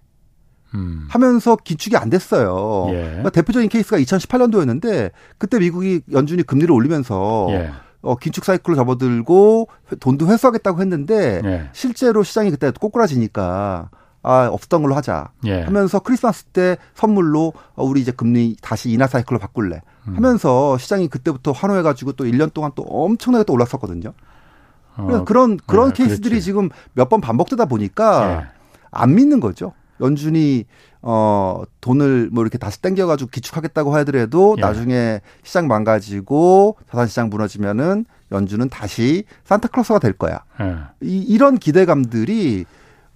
[0.74, 1.06] 음.
[1.08, 2.86] 하면서 긴축이 안 됐어요.
[2.90, 3.02] 예.
[3.02, 7.70] 그러니까 대표적인 케이스가 2018년도였는데 그때 미국이 연준이 금리를 올리면서 예.
[8.02, 9.68] 어, 긴축 사이클로 접어들고
[10.00, 11.70] 돈도 회수하겠다고 했는데 예.
[11.72, 13.90] 실제로 시장이 그때 꼬꾸라지니까
[14.22, 15.30] 아, 없었던 걸로 하자.
[15.46, 15.62] 예.
[15.62, 19.80] 하면서 크리스마스 때 선물로 어, 우리 이제 금리 다시 인하 사이클로 바꿀래.
[20.08, 20.16] 음.
[20.16, 24.12] 하면서 시장이 그때부터 환호해 가지고 또 1년 동안 또 엄청나게 또 올랐었거든요.
[24.96, 26.44] 어, 그런 그런 네, 케이스들이 그렇지.
[26.44, 28.46] 지금 몇 번 반복되다 보니까 예.
[28.90, 29.72] 안 믿는 거죠.
[30.00, 30.64] 연준이
[31.02, 34.60] 어 돈을 뭐 이렇게 다시 땡겨 가지고 기축하겠다고 하더라도 예.
[34.60, 40.40] 나중에 시장 망가지고 자산 시장 무너지면은 연준은 다시 산타클로스가 될 거야.
[40.60, 40.76] 예.
[41.02, 42.64] 이, 이런 기대감들이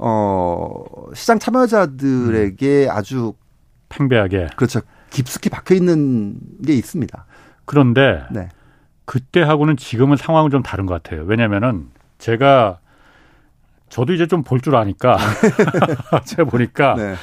[0.04, 0.84] 어,
[1.14, 2.90] 시장 참여자들에게 음.
[2.90, 3.34] 아주
[3.88, 4.80] 팽배하게 그렇죠.
[5.10, 6.36] 깊숙이 박혀 있는
[6.66, 7.24] 게 있습니다.
[7.64, 8.48] 그런데 네.
[9.04, 11.22] 그때하고는 지금은 상황은 좀 다른 것 같아요.
[11.24, 11.88] 왜냐면은
[12.18, 12.78] 제가
[13.90, 15.18] 저도 이제 좀 볼 줄 아니까
[16.24, 17.14] 제가 보니까 네.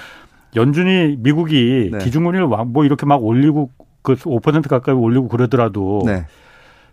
[0.55, 1.97] 연준이 미국이 네.
[1.97, 6.25] 기준금리를 뭐 이렇게 막 올리고 그 5% 가까이 올리고 그러더라도 네.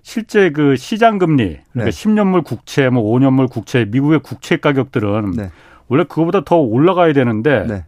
[0.03, 1.91] 실제 그 시장 금리 그러니까 네.
[1.91, 5.51] 10년물 국채 뭐 5년물 국채 미국의 국채 가격들은 네.
[5.89, 7.85] 원래 그거보다 더 올라가야 되는데 네.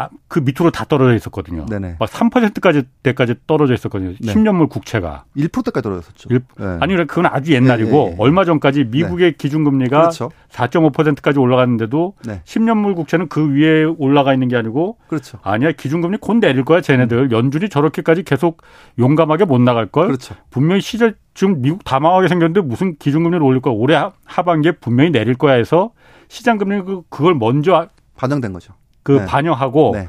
[0.00, 1.66] 아, 그 밑으로 다 떨어져 있었거든요.
[1.66, 1.96] 네네.
[1.98, 4.14] 막 3%까지 때까지 떨어져 있었거든요.
[4.18, 4.32] 네.
[4.32, 6.28] 10년물 국채가 1%대까지 떨어졌었죠.
[6.30, 6.78] 1, 네.
[6.80, 8.16] 아니 그건 아주 옛날이고 네, 네, 네.
[8.18, 10.30] 얼마 전까지 미국의 기준금리가 그렇죠.
[10.48, 15.38] 4.5%까지 올라갔는데도 10년물 국채는 그 위에 올라가 있는 게 아니고 그렇죠.
[15.42, 17.32] 아니야 기준금리 곧 내릴 거야 쟤네들 음.
[17.32, 18.62] 연준이 저렇게까지 계속
[18.98, 20.06] 용감하게 못 나갈 걸.
[20.06, 20.34] 그렇죠.
[20.48, 25.34] 분명히 시절 지금 미국 다 망하게 생겼는데 무슨 기준금리를 올릴 거야 올해 하반기에 분명히 내릴
[25.34, 25.90] 거야 해서
[26.30, 28.72] 시장 금리 그 그걸 먼저 반영된 거죠.
[29.02, 29.26] 그 네.
[29.26, 30.08] 반영하고 네.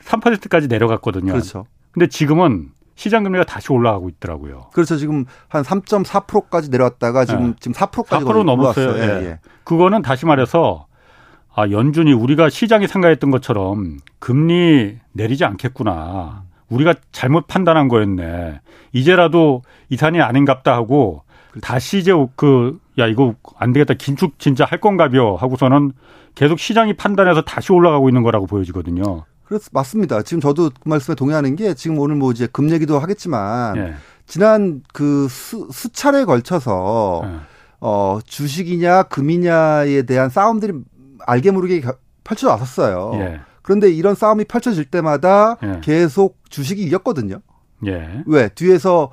[0.00, 1.32] 3%까지 내려갔거든요.
[1.32, 1.66] 그렇죠.
[1.92, 4.70] 근데 지금은 시장 금리가 다시 올라가고 있더라고요.
[4.72, 4.96] 그렇죠.
[4.96, 7.56] 지금 한 3.4%까지 내려왔다가 지금 네.
[7.60, 8.96] 지금 4%까지 4% 넘었어요.
[8.96, 9.02] 예.
[9.02, 9.26] 예.
[9.26, 9.38] 예.
[9.64, 10.86] 그거는 다시 말해서
[11.54, 16.44] 아, 연준이 우리가 시장이 생각했던 것처럼 금리 내리지 않겠구나.
[16.70, 18.60] 우리가 잘못 판단한 거였네.
[18.92, 21.22] 이제라도 이 산이 아닌갑다 하고
[21.56, 21.60] 그렇죠.
[21.60, 23.94] 다시 이제 그, 야, 이거 안 되겠다.
[23.94, 25.92] 긴축 진짜 할 건가벼 하고서는
[26.34, 29.24] 계속 시장이 판단해서 다시 올라가고 있는 거라고 보여지거든요.
[29.44, 30.22] 그렇습 맞습니다.
[30.22, 33.94] 지금 저도 그 말씀에 동의하는 게 지금 오늘 뭐 이제 금 얘기도 하겠지만 예.
[34.26, 37.30] 지난 그 수, 수차례 걸쳐서 예.
[37.80, 40.72] 어, 주식이냐 금이냐에 대한 싸움들이
[41.26, 41.82] 알게 모르게
[42.24, 43.12] 펼쳐져 왔었어요.
[43.14, 43.40] 예.
[43.62, 45.80] 그런데 이런 싸움이 펼쳐질 때마다 예.
[45.80, 47.40] 계속 주식이 이겼거든요.
[47.86, 48.24] 예.
[48.26, 48.48] 왜?
[48.48, 49.10] 뒤에서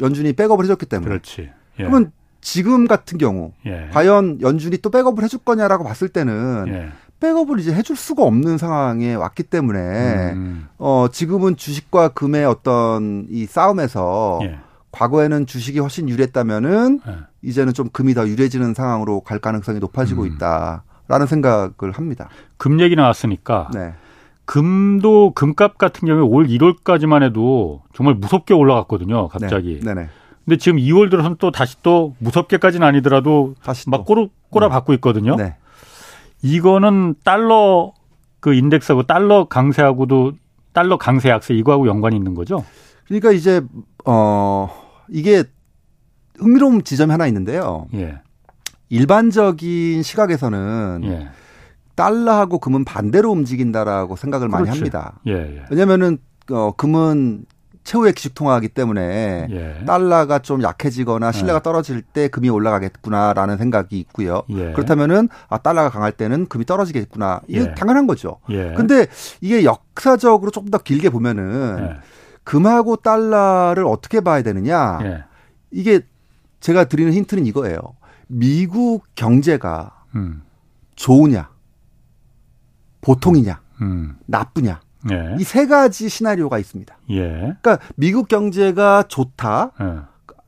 [0.00, 1.08] 연준이 백업을 해줬기 때문에.
[1.08, 1.50] 그렇지.
[1.78, 1.82] 예.
[1.82, 3.88] 그러면 지금 같은 경우 예.
[3.92, 6.88] 과연 연준이 또 백업을 해줄 거냐라고 봤을 때는 예.
[7.20, 10.68] 백업을 이제 해줄 수가 없는 상황에 왔기 때문에 음.
[10.78, 14.58] 어 지금은 주식과 금의 어떤 이 싸움에서 예.
[14.92, 17.16] 과거에는 주식이 훨씬 유리했다면은 예.
[17.42, 20.28] 이제는 좀 금이 더 유리해지는 상황으로 갈 가능성이 높아지고 음.
[20.28, 22.28] 있다라는 생각을 합니다.
[22.56, 23.94] 금 얘기 나왔으니까 네.
[24.46, 29.28] 금도 금값 같은 경우에 올 1월까지만 해도 정말 무섭게 올라갔거든요.
[29.28, 29.80] 갑자기.
[29.82, 29.94] 네.
[29.94, 30.08] 네네.
[30.44, 35.34] 근데 지금 2월 들어서는 또 다시 또 무섭게까지는 아니더라도 다시 막 꼬르 꼬라박고 있거든요.
[35.34, 35.56] 네.
[36.42, 37.92] 이거는 달러
[38.38, 40.32] 그 인덱스하고 달러 강세하고도
[40.72, 42.64] 달러 강세 약세 이거하고 연관이 있는 거죠?
[43.06, 43.60] 그러니까 이제
[44.04, 44.70] 어
[45.08, 45.42] 이게
[46.38, 47.88] 흥미로운 지점이 하나 있는데요.
[47.94, 48.20] 예.
[48.88, 51.28] 일반적인 시각에서는 예.
[51.96, 54.62] 달러하고 금은 반대로 움직인다라고 생각을 그렇지.
[54.64, 55.18] 많이 합니다.
[55.26, 55.64] 예, 예.
[55.70, 56.18] 왜냐면은
[56.50, 57.46] 어 금은
[57.82, 59.84] 최후의 기축 통화이기 때문에 예.
[59.84, 61.62] 달러가 좀 약해지거나 신뢰가 예.
[61.62, 64.42] 떨어질 때 금이 올라가겠구나라는 생각이 있고요.
[64.50, 64.72] 예.
[64.72, 67.40] 그렇다면은 아 달러가 강할 때는 금이 떨어지겠구나.
[67.48, 67.74] 이게 예.
[67.74, 68.38] 당연한 거죠.
[68.50, 68.74] 예.
[68.76, 69.06] 근데
[69.40, 71.96] 이게 역사적으로 조금 더 길게 보면은 예.
[72.44, 74.98] 금하고 달러를 어떻게 봐야 되느냐?
[75.72, 76.00] 이게
[76.60, 77.78] 제가 드리는 힌트는 이거예요.
[78.28, 80.42] 미국 경제가 음.
[80.94, 81.48] 좋으냐,
[83.06, 84.16] 보통이냐, 음.
[84.26, 84.80] 나쁘냐.
[85.12, 85.36] 예.
[85.38, 86.98] 이세 가지 시나리오가 있습니다.
[87.10, 87.28] 예.
[87.62, 90.00] 그러니까 미국 경제가 좋다 예.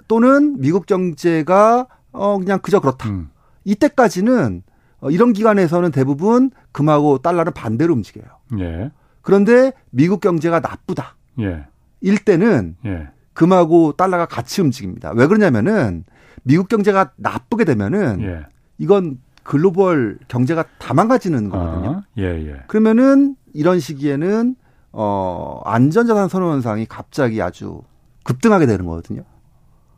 [0.09, 3.09] 또는 미국 경제가 어 그냥 그저 그렇다.
[3.09, 3.31] 음.
[3.64, 4.64] 이때까지는
[5.01, 8.27] 어, 이런 기관에서는 대부분 금하고 달러는 반대로 움직여요.
[8.59, 8.90] 예.
[9.23, 11.14] 그런데 미국 경제가 나쁘다.
[11.38, 11.64] 예.
[12.01, 13.07] 일 때는 예.
[13.35, 15.12] 금하고 달러가 같이 움직입니다.
[15.14, 16.03] 왜 그러냐면은
[16.42, 18.47] 미국 경제가 나쁘게 되면은 예.
[18.79, 19.18] 이건
[19.49, 21.91] 글로벌 경제가 다 망가지는 거거든요.
[21.91, 22.57] 아, 예, 예.
[22.67, 24.57] 그러면은 이런 시기에는
[24.93, 27.81] 어 안전자산 선호 현상이 갑자기 아주
[28.25, 29.23] 급등하게 되는 거거든요.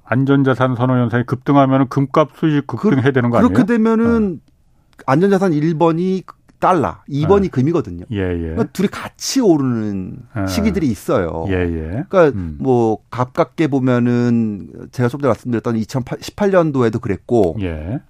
[0.04, 3.52] 안전자산 선호 현상이 급등하면 금값 수익 급등해야 그, 되는 거 아니에요?
[3.52, 4.50] 그렇게 되면은 어.
[5.06, 6.22] 안전자산 1번이
[6.60, 7.50] 달러, 2번이 어.
[7.50, 8.04] 금이거든요.
[8.12, 8.38] 예, 예.
[8.38, 10.46] 그러니까 둘이 같이 오르는 어.
[10.46, 11.46] 시기들이 있어요.
[11.48, 12.04] 예, 예.
[12.08, 12.56] 그러니까 음.
[12.60, 18.00] 뭐 가깝게 보면은 제가 좀 전에 말씀드렸던 2018년도에도 그랬고 예.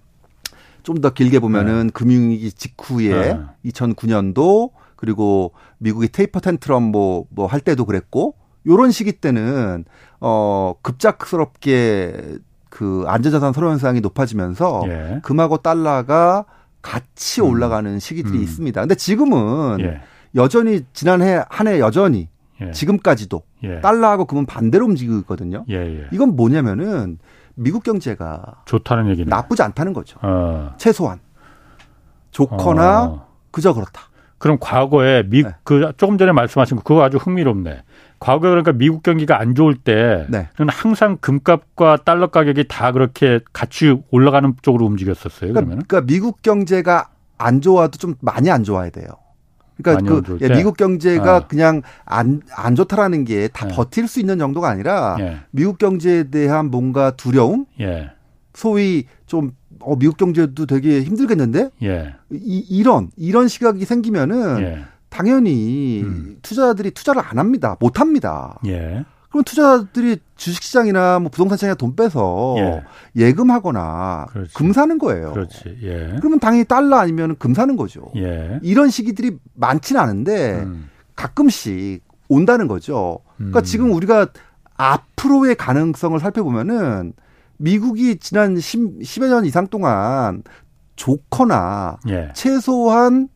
[0.82, 1.90] 좀 더 길게 보면은 네.
[1.92, 8.34] 금융위기 직후에 2009년도 그리고 미국이 테이퍼 텐트럼 뭐 뭐 할 때도 그랬고
[8.66, 9.84] 요런 시기 때는
[10.20, 12.38] 어 급작스럽게
[12.68, 15.20] 그 안전자산 선호 현상이 높아지면서 예.
[15.22, 16.44] 금하고 달러가
[16.82, 17.46] 같이 음.
[17.48, 18.42] 올라가는 시기들이 음.
[18.42, 18.80] 있습니다.
[18.80, 20.00] 근데 지금은 예.
[20.34, 22.28] 여전히 지난해 한 해 여전히
[22.60, 22.70] 예.
[22.72, 23.80] 지금까지도 예.
[23.80, 25.64] 달러하고 금은 반대로 움직이고 있거든요.
[25.70, 26.06] 예, 예.
[26.12, 27.18] 이건 뭐냐면은
[27.60, 30.18] 미국 경제가 좋다는 얘기는 나쁘지 않다는 거죠.
[30.22, 30.74] 어.
[30.78, 31.20] 최소한
[32.30, 33.26] 좋거나 어.
[33.50, 34.02] 그저 그렇다.
[34.38, 35.54] 그럼 과거에 미, 네.
[35.64, 37.82] 그 조금 전에 말씀하신 거 그거 아주 흥미롭네.
[38.18, 40.48] 과거에 그러니까 미국 경기가 안 좋을 때는 네.
[40.68, 45.52] 항상 금값과 달러 가격이 다 그렇게 같이 올라가는 쪽으로 움직였었어요.
[45.52, 49.08] 그러니까, 그러면 그러니까 미국 경제가 안 좋아도 좀 많이 안 좋아야 돼요.
[49.82, 51.46] 그러니까 그 예, 미국 경제가 아.
[51.46, 53.74] 그냥 안, 안 좋다라는 게다 예.
[53.74, 55.38] 버틸 수 있는 정도가 아니라 예.
[55.50, 58.10] 미국 경제에 대한 뭔가 두려움, 예.
[58.54, 61.70] 소위 좀 어, 미국 경제도 되게 힘들겠는데?
[61.82, 62.14] 예.
[62.30, 64.84] 이, 이런, 이런 시각이 생기면은 예.
[65.08, 66.38] 당연히 음.
[66.42, 67.76] 투자들이 투자를 안 합니다.
[67.80, 68.58] 못 합니다.
[69.30, 69.32] 예.
[69.32, 72.56] 그럼 투자들이 주식시장이나 뭐 부동산 시장에 돈 빼서
[73.16, 73.32] 예.
[73.32, 75.32] 금하거나 금 사는 거예요.
[75.32, 75.78] 그렇지.
[75.82, 76.16] 예.
[76.18, 78.10] 그러면 당연히 달러 아니면 금 사는 거죠.
[78.16, 78.58] 예.
[78.62, 80.90] 이런 시기들이 많지는 않은데 음.
[81.14, 83.20] 가끔씩 온다는 거죠.
[83.36, 83.64] 그러니까 음.
[83.64, 84.28] 지금 우리가
[84.76, 87.12] 앞으로의 가능성을 살펴보면은
[87.58, 90.42] 미국이 지난 10, 10여 년 이상 동안
[90.96, 92.30] 좋거나 예.
[92.34, 93.28] 최소한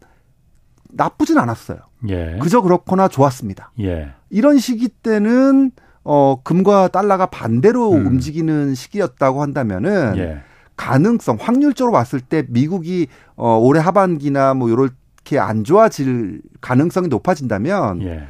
[0.90, 1.78] 나쁘진 않았어요.
[2.08, 2.38] 예.
[2.40, 3.72] 그저 그렇거나 좋았습니다.
[3.80, 4.12] 예.
[4.30, 5.72] 이런 시기 때는
[6.04, 8.06] 어 금과 달러가 반대로 음.
[8.06, 10.42] 움직이는 시기였다고 한다면은 예.
[10.76, 18.26] 가능성 확률적으로 봤을 때 미국이 어 올해 하반기나 뭐 요렇게 안 좋아질 가능성이 높아진다면 예.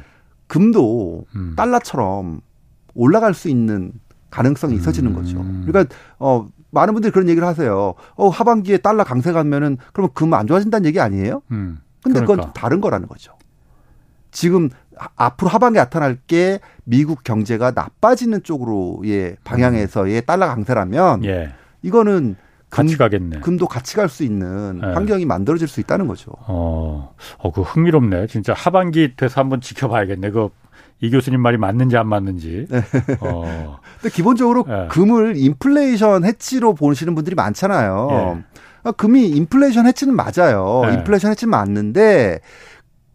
[0.47, 1.53] 금도 음.
[1.57, 2.41] 달러처럼
[2.93, 3.91] 올라갈 수 있는
[4.29, 5.15] 가능성이 있어지는 음.
[5.15, 5.45] 거죠.
[5.65, 7.93] 그러니까 어 많은 분들이 그런 얘기를 하세요.
[8.15, 11.41] 어 하반기에 달러 강세 가면은 그러면 금 안 좋아진다는 얘기 아니에요?
[11.51, 11.79] 음.
[12.03, 12.35] 근데 그러니까.
[12.43, 13.33] 그건 다른 거라는 거죠.
[14.31, 14.69] 지금
[15.15, 21.53] 앞으로 하반기에 나타날 게 미국 경제가 나빠지는 쪽으로의 방향에서의 달러 강세라면 예.
[21.81, 22.35] 이거는
[22.69, 23.39] 금, 같이 가겠네.
[23.39, 24.87] 금도 같이 갈 수 있는 네.
[24.93, 26.31] 환경이 만들어질 수 있다는 거죠.
[26.47, 28.27] 어, 어, 그 흥미롭네.
[28.27, 30.31] 진짜 하반기 돼서 한번 지켜봐야겠네.
[30.31, 30.49] 그
[31.01, 32.67] 이 교수님 말이 맞는지 안 맞는지.
[32.69, 32.81] 네.
[33.19, 33.79] 어.
[34.01, 34.87] 근데 기본적으로 네.
[34.89, 38.43] 금을 인플레이션 해치로 보시는 분들이 많잖아요.
[38.83, 38.91] 네.
[38.97, 40.83] 금이 인플레이션 해치는 맞아요.
[40.87, 40.93] 예.
[40.93, 42.39] 인플레이션 해치는 맞는데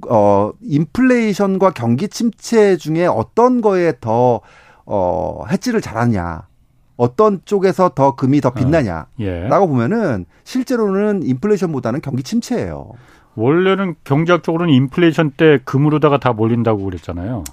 [0.08, 4.40] 어 인플레이션과 경기 침체 중에 어떤 거에 더
[4.86, 6.48] 어, 해치를 잘하냐.
[6.96, 9.20] 어떤 쪽에서 더 금이 더 빛나냐라고 어.
[9.20, 9.48] 예.
[9.48, 12.90] 보면은 실제로는 인플레이션보다는 경기 침체예요.
[13.36, 17.44] 원래는 경제학적으로는 인플레이션 때 금으로다가 다 몰린다고 그랬잖아요.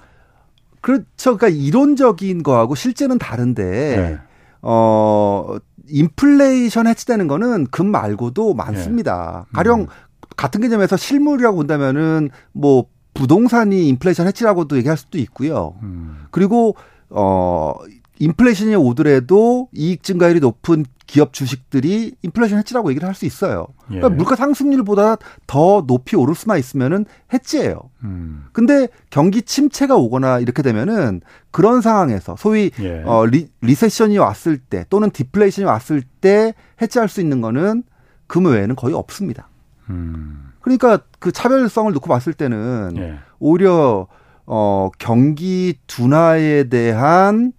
[0.81, 1.37] 그렇죠.
[1.37, 4.17] 그러니까 이론적인 거하고 실제는 다른데 네.
[4.61, 5.57] 어
[5.89, 9.45] 인플레이션 해치되는 거는 금 말고도 많습니다.
[9.47, 9.55] 네.
[9.55, 9.87] 가령 음.
[10.35, 15.75] 같은 개념에서 실물이라고 본다면은 뭐 부동산이 인플레이션 해치라고도 얘기할 수도 있고요.
[15.81, 16.25] 음.
[16.29, 16.75] 그리고
[17.09, 17.73] 어
[18.19, 23.67] 인플레이션이 오더라도 이익 증가율이 높은 기업 주식들이 인플레이션 해지라고 얘기를 할 수 있어요.
[23.85, 24.15] 그러니까 예.
[24.15, 27.89] 물가 상승률보다 더 높이 오를 수만 있으면은 해지예요.
[28.03, 28.45] 음.
[28.51, 33.03] 근데 경기 침체가 오거나 이렇게 되면은 그런 상황에서 소위 예.
[33.05, 37.83] 어 re, recession이 왔을 때 또는 디플레이션이 왔을 때 해지할 수 있는 거는
[38.27, 39.49] 금 외에는 거의 없습니다.
[39.89, 40.51] 음.
[40.61, 43.19] 그러니까 그 차별성을 놓고 봤을 때는 예.
[43.39, 44.07] 오히려
[44.45, 47.53] 어 경기 둔화에 대한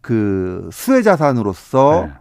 [0.00, 2.12] 그 수혜 자산으로서 네.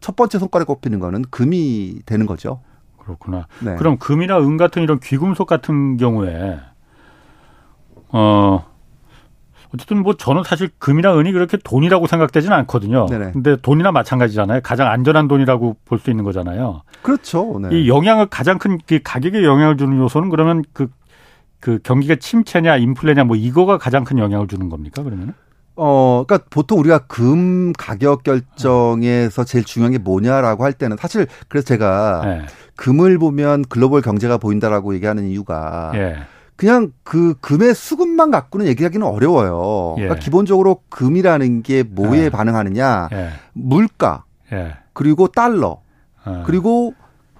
[0.00, 2.60] 첫 번째 손가락에 꼽히는 거는 금이 되는 거죠.
[2.98, 3.46] 그렇구나.
[3.60, 3.76] 네.
[3.76, 6.60] 그럼 금이나 은 같은 이런 귀금속 같은 경우에
[8.10, 8.66] 어
[9.74, 13.06] 어쨌든 뭐 저는 사실 금이나 은이 그렇게 돈이라고 생각되지는 않거든요.
[13.06, 13.32] 네네.
[13.32, 14.60] 근데 돈이나 마찬가지잖아요.
[14.62, 16.82] 가장 안전한 돈이라고 볼 수 있는 거잖아요.
[17.02, 17.58] 그렇죠.
[17.60, 17.68] 네.
[17.80, 20.88] 이 영향을 가장 큰 그 가격에 영향을 주는 요소는 그러면 그,
[21.60, 25.34] 그 경기가 침체냐 인플레냐 뭐 이거가 가장 큰 영향을 주는 겁니까 그러면은?
[25.80, 31.66] 어, 그러니까 보통 우리가 금 가격 결정에서 제일 중요한 게 뭐냐라고 할 때는 사실 그래서
[31.66, 32.42] 제가 네.
[32.76, 36.16] 금을 보면 글로벌 경제가 보인다라고 얘기하는 이유가 네.
[36.58, 39.94] 그냥 그 금의 수급만 갖고는 얘기하기는 어려워요.
[39.98, 40.02] 예.
[40.02, 42.30] 그러니까 기본적으로 금이라는 게 뭐에 예.
[42.30, 43.28] 반응하느냐, 예.
[43.52, 44.74] 물가, 예.
[44.92, 45.82] 그리고 달러,
[46.24, 46.42] 어.
[46.44, 46.94] 그리고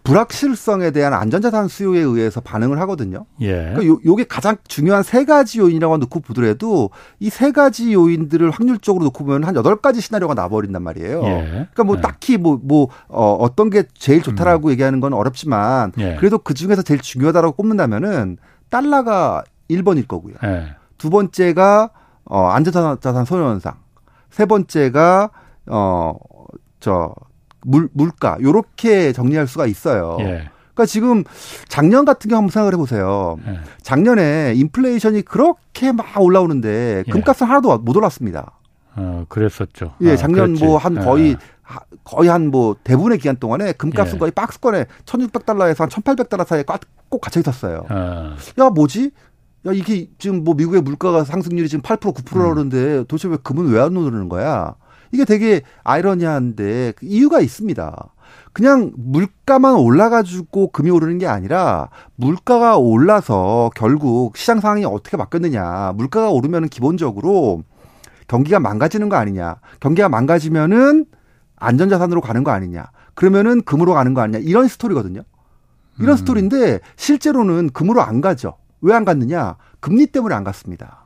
[0.04, 3.26] 불확실성에 대한 안전자산 수요에 의해서 반응을 하거든요.
[3.40, 3.54] 예.
[3.74, 9.04] 그러니까 요, 요게 가장 중요한 세 가지 요인이라고 놓고 보더라도 이 세 가지 요인들을 확률적으로
[9.06, 11.22] 놓고 보면 한 여덟 가지 시나리오가 나버린단 말이에요.
[11.24, 11.42] 예.
[11.50, 12.00] 그러니까 뭐 예.
[12.00, 14.70] 딱히 뭐, 뭐, 어, 어떤 게 제일 좋다라고 음.
[14.70, 16.14] 얘기하는 건 어렵지만 예.
[16.20, 18.38] 그래도 그 중에서 제일 중요하다고 꼽는다면은
[18.70, 20.34] 달러가 1번일 거고요.
[20.44, 20.74] 예.
[20.96, 21.90] 두 번째가
[22.24, 23.74] 어, 안전자산 소요현상.
[24.30, 25.30] 세 번째가
[25.66, 26.14] 어,
[26.80, 27.14] 저
[27.62, 30.16] 물, 물가 요렇게 정리할 수가 있어요.
[30.20, 30.50] 예.
[30.74, 31.24] 그러니까 지금
[31.68, 33.36] 작년 같은 경우 한번 생각을 해보세요.
[33.46, 33.60] 예.
[33.82, 37.10] 작년에 인플레이션이 그렇게 막 올라오는데 예.
[37.10, 37.48] 금값은 예.
[37.48, 38.52] 하나도 못 올랐습니다.
[38.96, 39.94] 어, 그랬었죠.
[40.02, 41.00] 예, 아, 작년 뭐한 예.
[41.00, 41.36] 거의
[42.04, 44.18] 거의 한 뭐 대부분의 기간 동안에 금값은 예.
[44.18, 46.64] 거의 박스권에 1,600달러에서 한 1,800달러 사이에
[47.08, 47.84] 꼭 갇혀 있었어요.
[47.88, 48.36] 아.
[48.58, 49.10] 야, 뭐지?
[49.66, 53.04] 야, 이게 지금 뭐 미국의 물가가 상승률이 지금 8% 9%라는데 음.
[53.08, 54.74] 도대체 왜 금은 왜 안 오르는 거야?
[55.12, 58.08] 이게 되게 아이러니한데 그 이유가 있습니다.
[58.52, 65.92] 그냥 물가만 올라가지고 금이 오르는 게 아니라 물가가 올라서 결국 시장 상황이 어떻게 바뀌었느냐.
[65.96, 67.62] 물가가 오르면 기본적으로
[68.26, 69.56] 경기가 망가지는 거 아니냐.
[69.80, 71.06] 경기가 망가지면은
[71.60, 72.86] 안전자산으로 가는 거 아니냐.
[73.14, 74.38] 그러면은 금으로 가는 거 아니냐.
[74.38, 75.22] 이런 스토리거든요.
[75.98, 76.16] 이런 음.
[76.16, 78.56] 스토리인데 실제로는 금으로 안 가죠.
[78.80, 79.56] 왜 안 갔느냐?
[79.80, 81.04] 금리 때문에 안 갔습니다.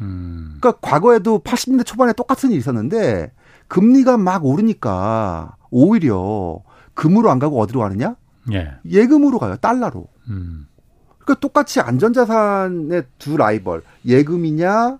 [0.00, 0.58] 음.
[0.60, 3.32] 그러니까 과거에도 80년대 초반에 똑같은 일이 있었는데
[3.68, 6.60] 금리가 막 오르니까 오히려
[6.94, 8.16] 금으로 안 가고 어디로 가느냐?
[8.52, 8.72] 예.
[8.84, 9.56] 예금으로 가요.
[9.56, 10.06] 달러로.
[10.28, 10.66] 음.
[11.18, 14.98] 그러니까 똑같이 안전자산의 두 라이벌 예금이냐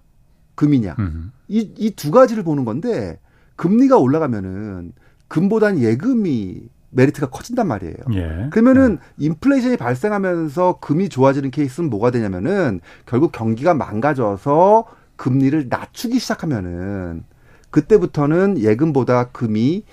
[0.56, 1.30] 금이냐 음.
[1.48, 3.20] 이이 두 가지를 보는 건데
[3.56, 4.92] 금리가 올라가면은
[5.28, 7.96] 금보다는 예금이 메리트가 커진단 말이에요.
[8.14, 8.48] 예.
[8.50, 9.24] 그러면은 예.
[9.26, 17.24] 인플레이션이 발생하면서 금이 좋아지는 케이스는 뭐가 되냐면은 결국 경기가 망가져서 금리를 낮추기 시작하면은
[17.70, 19.84] 그때부터는 예금보다 금이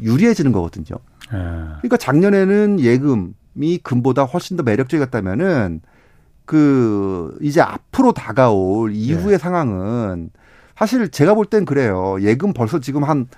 [0.00, 0.98] 유리해지는 거거든요.
[1.32, 1.36] 예.
[1.36, 5.80] 그러니까 작년에는 예금이 금보다 훨씬 더 매력적이었다면은
[6.44, 9.38] 그 이제 앞으로 다가올 이후의 예.
[9.38, 10.30] 상황은
[10.76, 12.16] 사실 제가 볼 땐 그래요.
[12.20, 13.28] 예금 벌써 지금 한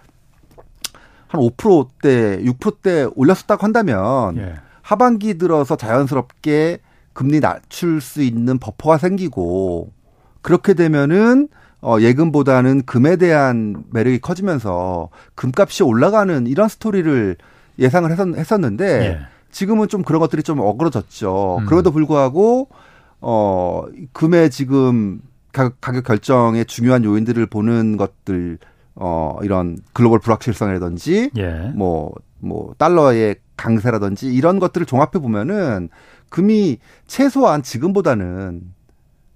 [1.28, 4.54] 한 5%대, 6%대 올렸었다고 한다면 예.
[4.82, 6.78] 하반기 들어서 자연스럽게
[7.12, 9.92] 금리 낮출 수 있는 버퍼가 생기고
[10.40, 11.48] 그렇게 되면은
[11.80, 17.36] 어 예금보다는 금에 대한 매력이 커지면서 금값이 올라가는 이런 스토리를
[17.78, 19.20] 예상을 했었, 는데 예.
[19.50, 21.58] 지금은 좀 그런 것들이 좀 어그러졌죠.
[21.60, 21.66] 음.
[21.66, 22.68] 그럼에도 불구하고
[23.20, 25.20] 어 금의 지금
[25.80, 28.58] 가격, 결정의 중요한 요인들을 보는 것들
[28.94, 31.72] 어 이런 글로벌 불확실성이라든지 예.
[31.74, 35.88] 뭐, 뭐 달러의 강세라든지 이런 것들을 종합해 보면은
[36.30, 38.62] 금이 최소한 지금보다는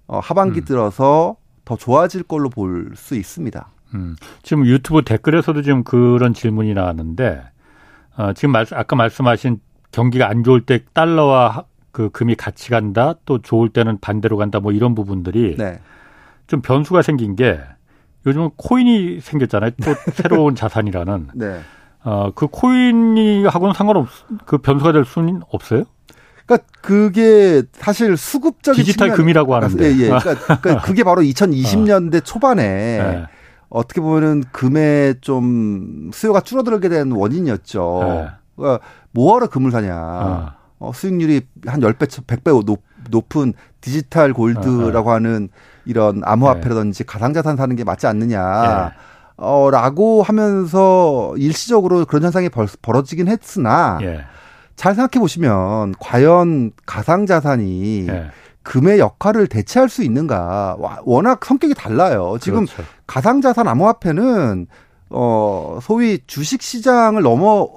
[0.07, 0.65] 어 하반기 음.
[0.65, 3.69] 들어서 더 좋아질 걸로 볼 수 있습니다.
[3.95, 4.15] 음.
[4.41, 7.43] 지금 유튜브 댓글에서도 지금 그런 질문이 나왔는데
[8.17, 9.59] 어, 지금 말, 아까 말씀하신
[9.91, 14.71] 경기가 안 좋을 때 달러와 그 금이 같이 간다 또 좋을 때는 반대로 간다 뭐
[14.71, 15.79] 이런 부분들이 네.
[16.53, 17.59] 좀 변수가 생긴 게
[18.27, 19.71] 요즘은 코인이 생겼잖아요.
[19.83, 21.29] 또 새로운 자산이라는.
[21.33, 21.61] 네.
[22.03, 24.07] 어, 그 코인이 하고는 상관없,
[24.45, 25.85] 그 변수가 될 수는 없어요?
[26.45, 29.83] 그러니까 그게 사실 수급적인 디지털 측면, 금이라고 하는데.
[29.83, 30.07] 예, 예.
[30.09, 32.19] 그러니까, 그러니까 그게 바로 2020년대 어.
[32.19, 33.25] 초반에 네.
[33.69, 37.99] 어떻게 보면은 금에 좀 수요가 줄어들게 된 원인이었죠.
[38.03, 38.27] 네.
[38.55, 39.95] 그러니까 뭐하러 금을 사냐.
[39.95, 40.51] 어.
[40.77, 45.15] 어, 수익률이 한 10배, 100배 높, 높은 디지털 골드라고 어, 어.
[45.15, 45.49] 하는
[45.85, 47.03] 이런 암호화폐라든지 네.
[47.05, 48.91] 가상자산 사는 게 맞지 않느냐.
[48.91, 48.97] 네.
[49.37, 54.25] 어, 라고 하면서 일시적으로 그런 현상이 벌, 벌어지긴 했으나 예.
[54.75, 58.31] 잘 생각해 보시면 과연 가상자산이 예.
[58.63, 60.77] 금의 역할을 대체할 수 있는가?
[61.03, 62.37] 워낙 성격이 달라요.
[62.39, 62.83] 지금 그렇죠.
[63.07, 64.67] 가상자산 암호화폐는
[65.09, 67.67] 어 소위 주식 시장을 넘어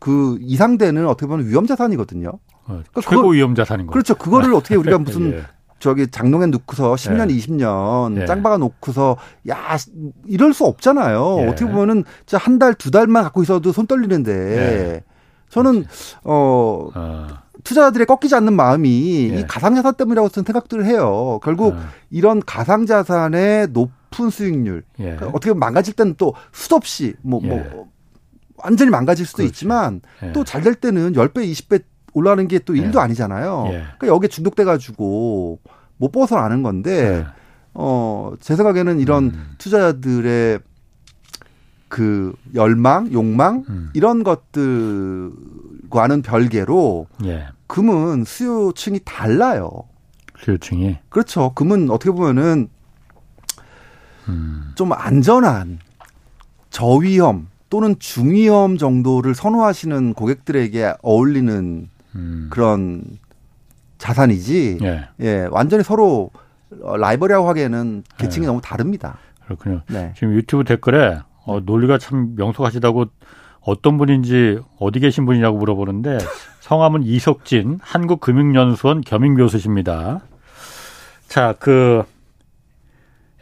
[0.00, 2.28] 그 이상되는 어떻게 보면 위험 자산이거든요.
[2.30, 3.92] 어, 그러니까 최고 그걸, 위험 자산인 거죠.
[3.92, 4.14] 그렇죠.
[4.14, 5.44] 그거를 어떻게 우리가 무슨 예.
[5.80, 7.34] 저기 장롱에 넣고서 10년, 예.
[7.36, 8.26] 20년 예.
[8.26, 9.16] 짱박아 놓고서
[9.48, 9.76] 야
[10.26, 11.38] 이럴 수 없잖아요.
[11.40, 11.46] 예.
[11.48, 12.04] 어떻게 보면은
[12.34, 15.04] 한 달, 두 달만 갖고 있어도 손 떨리는데 예.
[15.48, 15.86] 저는
[16.22, 17.26] 어, 어.
[17.64, 19.40] 투자자들의 꺾이지 않는 마음이 예.
[19.40, 21.40] 이 가상자산 때문이라고 생각들을 해요.
[21.42, 21.78] 결국 어.
[22.10, 25.04] 이런 가상자산의 높은 수익률 예.
[25.04, 27.70] 그러니까 어떻게 보면 망가질 때는 또 수없이 뭐, 뭐 예.
[28.56, 29.50] 완전히 망가질 수도 그렇지.
[29.50, 30.32] 있지만 예.
[30.32, 31.82] 또잘 될 때는 10배, 20배
[32.12, 33.02] 올라가는 게 또 일도 예.
[33.02, 33.64] 아니잖아요.
[33.68, 33.72] 예.
[33.98, 35.58] 그러니까 여기에 중독돼 가지고
[35.96, 37.26] 못 벗어나는 건데
[37.74, 39.54] 어, 제 생각에는 이런 음.
[39.58, 40.60] 투자자들의
[41.88, 43.90] 그 열망, 욕망 음.
[43.94, 45.32] 이런 것들과는
[46.22, 47.48] 별개로 예.
[47.66, 49.70] 금은 수요층이 달라요.
[50.38, 51.52] 수요층이 그렇죠.
[51.54, 52.68] 금은 어떻게 보면은
[54.28, 54.72] 음.
[54.76, 55.80] 좀 안전한
[56.70, 62.48] 저위험 또는 중위험 정도를 선호하시는 고객들에게 어울리는 음.
[62.50, 63.04] 그런
[63.98, 64.78] 자산이지.
[64.82, 65.08] 예.
[65.20, 65.48] 예.
[65.50, 66.30] 완전히 서로
[66.70, 68.46] 라이벌이라고 하기에는 계층이 예.
[68.46, 69.18] 너무 다릅니다.
[69.44, 69.82] 그렇군요.
[69.88, 70.12] 네.
[70.16, 73.06] 지금 유튜브 댓글에 어, 논리가 참 명석하시다고
[73.60, 76.18] 어떤 분인지 어디 계신 분이냐고 물어보는데
[76.60, 80.20] 성함은 이석진 한국금융연수원 겸임 교수십니다.
[81.28, 82.02] 자, 그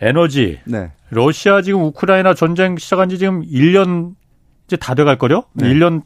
[0.01, 0.61] 에너지.
[0.65, 0.93] 네.
[1.11, 4.15] 러시아 지금 우크라이나 전쟁 시작한 지 지금 1년
[4.67, 5.45] 이제 다 돼갈 거요?
[5.55, 5.73] 네.
[5.73, 6.03] 1년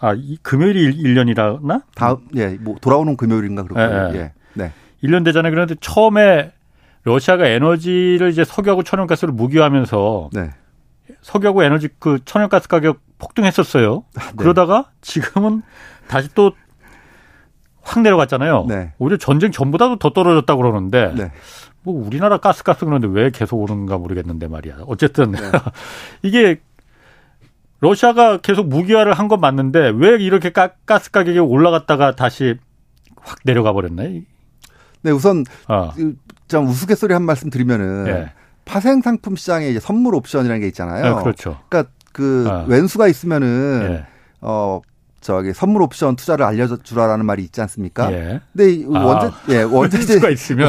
[0.00, 1.82] 아, 이, 금요일이 1년이라나?
[1.94, 4.10] 다음 예, 뭐 돌아오는 금요일인가 그렇고요.
[4.14, 4.18] 예.
[4.18, 4.32] 예.
[4.54, 4.72] 네.
[5.02, 5.50] 1년 되잖아요.
[5.50, 6.52] 그런데 처음에
[7.04, 10.50] 러시아가 에너지를 이제 석유하고 천연가스를 무기화하면서 네.
[11.22, 14.04] 석유하고 에너지 그 천연가스 가격 폭등했었어요.
[14.14, 14.22] 네.
[14.36, 15.62] 그러다가 지금은
[16.08, 16.52] 다시 또
[17.86, 18.66] 확 내려갔잖아요.
[18.68, 18.92] 네.
[18.98, 21.30] 오히려 전쟁 전보다도 더 떨어졌다고 그러는데 네.
[21.82, 24.78] 뭐 우리나라 가스가스 그런데 왜 계속 오르는가 모르겠는데 말이야.
[24.88, 25.38] 어쨌든 네.
[26.22, 26.56] 이게
[27.80, 32.54] 러시아가 계속 무기화를 한 건 맞는데 왜 이렇게 가, 가스 가격이 올라갔다가 다시
[33.20, 34.20] 확 내려가 버렸나요?
[35.02, 35.92] 네, 우선 어.
[36.48, 38.32] 좀 우스갯소리 한 말씀 드리면은 예.
[38.64, 41.16] 파생 상품 시장에 이제 선물 옵션이라는 게 있잖아요.
[41.16, 41.58] 네, 그렇죠.
[41.68, 42.64] 그러니까 그 어.
[42.68, 44.06] 왼수가 있으면은 예.
[44.40, 44.80] 어
[45.20, 48.12] 저기 선물 옵션 투자를 알려주라라는 말이 있지 않습니까?
[48.12, 48.40] 예.
[48.56, 49.04] 근데 아.
[49.04, 50.20] 원자 예 원자재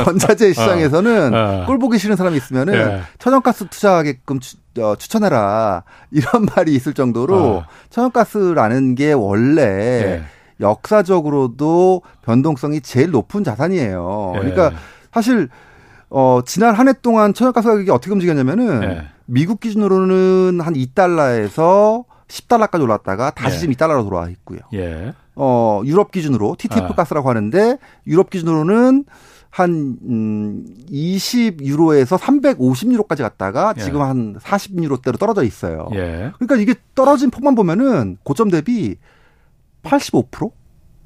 [0.06, 1.38] 원자재 시장에서는 어.
[1.38, 1.66] 어.
[1.68, 3.02] 꼴 보기 싫은 사람이 있으면은 예.
[3.20, 7.66] 천연가스 투자하게끔 추, 어, 추천해라 이런 말이 있을 정도로 어.
[7.90, 10.24] 천연가스라는 게 원래 예.
[10.60, 14.34] 역사적으로도 변동성이 제일 높은 자산이에요.
[14.36, 14.40] 예.
[14.40, 14.72] 그러니까
[15.14, 15.50] 사실
[16.10, 19.08] 어, 지난 한 해 동안 천연가스 가격이 어떻게 움직였냐면은 네.
[19.26, 23.60] 미국 기준으로는 한 2달러에서 10달러까지 올랐다가 다시 예.
[23.62, 24.60] 지금 2달러로 돌아와 있고요.
[24.74, 25.14] 예.
[25.36, 26.96] 어, 유럽 기준으로 TTF 아.
[26.96, 29.06] 가스라고 하는데 유럽 기준으로는
[29.50, 33.82] 한 음, 20유로에서 350유로까지 갔다가 예.
[33.82, 35.88] 지금 한 40유로대로 떨어져 있어요.
[35.94, 36.32] 예.
[36.36, 38.98] 그러니까 이게 떨어진 폭만 보면은 고점 대비
[39.84, 40.52] 85%?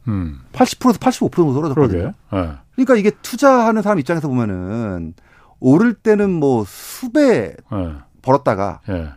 [0.07, 0.39] 음.
[0.53, 2.13] 80%에서 85% 정도 떨어졌거든요.
[2.33, 2.51] 예.
[2.73, 5.13] 그러니까 이게 투자하는 사람 입장에서 보면은
[5.59, 7.93] 오를 때는 뭐 수배 네.
[8.21, 9.09] 벌었다가 네.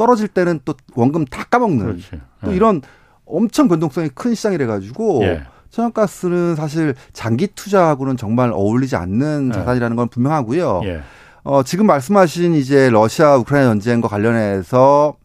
[0.00, 2.10] 떨어질 때는 또 원금 다 까먹는 그렇지.
[2.42, 2.56] 또 네.
[2.56, 2.80] 이런
[3.26, 5.42] 엄청 변동성이 큰 시장이래 가지고 예.
[5.68, 10.80] 천연가스는 사실 장기 투자하고는 정말 어울리지 않는 자산이라는 건 분명하고요.
[10.84, 11.02] 예.
[11.42, 15.16] 어, 지금 말씀하신 이제 러시아 우크라이나 전쟁과 관련해서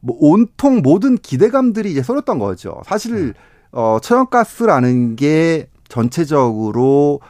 [0.00, 2.82] 뭐 온통 모든 기대감들이 이제 쏠렸던 거죠.
[2.84, 3.32] 사실
[3.72, 7.20] 어, 천연가스라는 게 전체적으로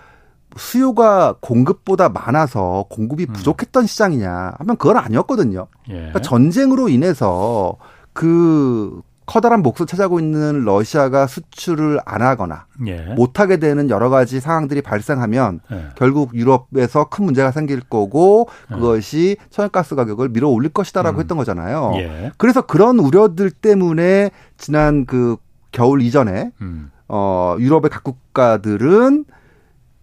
[0.57, 3.33] 수요가 공급보다 많아서 공급이 음.
[3.33, 3.87] 부족했던 음.
[3.87, 5.67] 시장이냐 하면 그건 아니었거든요.
[5.89, 5.95] 예.
[5.95, 7.77] 그러니까 전쟁으로 인해서
[8.13, 13.03] 그 커다란 몫을 차지하고 있는 러시아가 수출을 안 하거나 예.
[13.15, 15.87] 못 하게 되는 여러 가지 상황들이 발생하면 예.
[15.97, 18.75] 결국 유럽에서 큰 문제가 생길 거고 예.
[18.75, 21.21] 그것이 천연가스 가격을 밀어 올릴 것이다라고 음.
[21.21, 21.93] 했던 거잖아요.
[21.97, 22.33] 예.
[22.39, 25.37] 그래서 그런 우려들 때문에 지난 그
[25.73, 26.91] 겨울 이전에 음.
[27.09, 29.25] 어, 유럽의 각 국가들은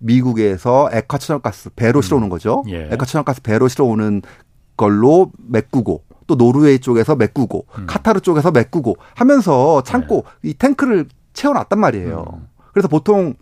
[0.03, 2.01] 미국에서 액화 천연가스 배로 음.
[2.01, 2.63] 실어오는 거죠.
[2.67, 2.89] 예.
[2.91, 4.21] 액화 천연가스 배로 실어오는
[4.75, 7.85] 걸로 메꾸고 또 노르웨이 쪽에서 메꾸고 음.
[7.87, 10.49] 카타르 쪽에서 메꾸고 하면서 창고 예.
[10.49, 12.25] 이 탱크를 채워놨단 말이에요.
[12.33, 12.47] 음.
[12.73, 13.33] 그래서 보통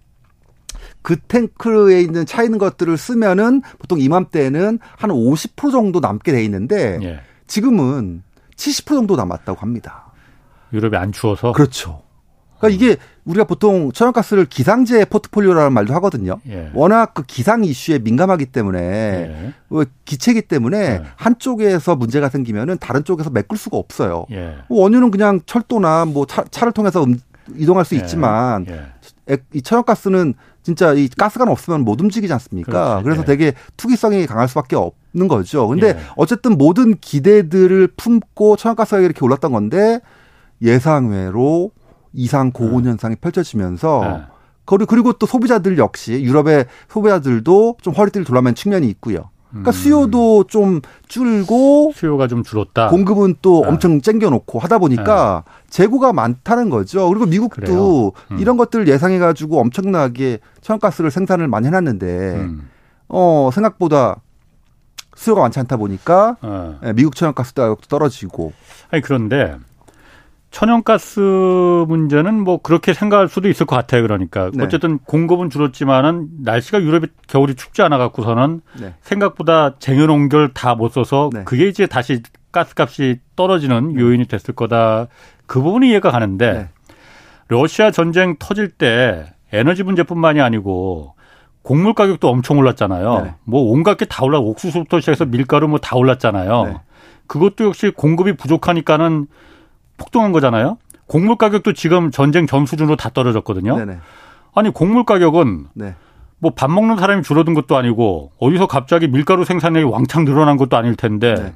[1.02, 7.00] 그 탱크에 있는 차 있는 것들을 쓰면은 보통 이맘때는 한 50% 정도 남게 돼 있는데
[7.02, 7.20] 예.
[7.48, 8.24] 지금은
[8.56, 10.12] 70% 정도 남았다고 합니다.
[10.74, 12.04] 유럽이 안 추워서 그렇죠.
[12.60, 16.40] 그러니까 이게 우리가 보통 천연가스를 기상재 포트폴리오라는 말도 하거든요.
[16.50, 16.72] 예.
[16.74, 19.54] 워낙 그 기상 이슈에 민감하기 때문에 예.
[19.68, 21.02] 뭐 기체기 때문에 예.
[21.16, 24.26] 한쪽에서 문제가 생기면은 다른 쪽에서 메꿀 수가 없어요.
[24.32, 24.56] 예.
[24.68, 27.20] 뭐 원유는 그냥 철도나 뭐 차, 를 통해서 음,
[27.56, 28.00] 이동할 수 예.
[28.00, 29.38] 있지만 예.
[29.54, 33.02] 이 천연가스는 진짜 이 가스가 없으면 못 움직이지 않습니까?
[33.02, 33.04] 그렇지.
[33.04, 35.68] 그래서 되게 투기성이 강할 수밖에 없는 거죠.
[35.68, 40.00] 근데 어쨌든 모든 기대들을 품고 천연가스가 이렇게 올랐던 건데
[40.62, 41.72] 예상외로
[42.14, 42.90] 이상 고온 네.
[42.90, 44.22] 현상이 펼쳐지면서 네.
[44.88, 49.30] 그리고 또 소비자들 역시 유럽의 소비자들도 좀 허리띠를 돌아맨 측면이 있고요.
[49.50, 49.74] 그러니까 음.
[49.74, 52.88] 수요도 좀 줄고 수요가 좀 줄었다.
[52.88, 53.68] 공급은 또 네.
[53.68, 55.52] 엄청 땡겨놓고 하다 보니까 네.
[55.70, 57.10] 재고가 많다는 거죠.
[57.10, 58.40] 그리고 미국도 음.
[58.40, 62.70] 이런 것들을 예상해 가지고 엄청나게 천연가스를 생산을 많이 해놨는데 음.
[63.10, 64.22] 어 생각보다
[65.16, 66.38] 수요가 많지 않다 보니까
[66.82, 66.94] 네.
[66.94, 68.54] 미국 천연가스 가격도 떨어지고.
[68.90, 69.58] 아니 그런데
[70.52, 71.20] 천연가스
[71.88, 74.02] 문제는 뭐 그렇게 생각할 수도 있을 것 같아요.
[74.04, 74.64] 그러니까 네.
[74.64, 78.94] 어쨌든 공급은 줄었지만은 날씨가 유럽이 겨울이 춥지 않아 갖고서는 네.
[79.02, 81.44] 생각보다 쟁여놓은 다못 써서 네.
[81.46, 82.22] 그게 이제 다시
[82.52, 84.02] 가스값이 떨어지는 네.
[84.02, 85.08] 요인이 됐을 거다.
[85.46, 86.70] 그 부분이 이해가 가는데 네.
[87.48, 91.16] 러시아 전쟁 터질 때 에너지 문제뿐만이 아니고
[91.62, 93.22] 곡물 가격도 엄청 올랐잖아요.
[93.24, 93.34] 네.
[93.46, 96.82] 뭐 온갖 게 다 올라 옥수수부터 시작해서 밀가루 뭐 다 올랐잖아요.
[97.28, 99.28] 그것도 역시 공급이 부족하니까는
[100.02, 100.78] 폭등한 거잖아요.
[101.06, 103.78] 곡물 가격도 지금 전쟁 전 수준으로 다 떨어졌거든요.
[103.78, 104.00] 네네.
[104.56, 105.96] 아니 곡물 가격은 네.
[106.40, 111.36] 뭐밥 먹는 사람이 줄어든 것도 아니고 어디서 갑자기 밀가루 생산량이 왕창 늘어난 것도 아닐 텐데
[111.36, 111.54] 네.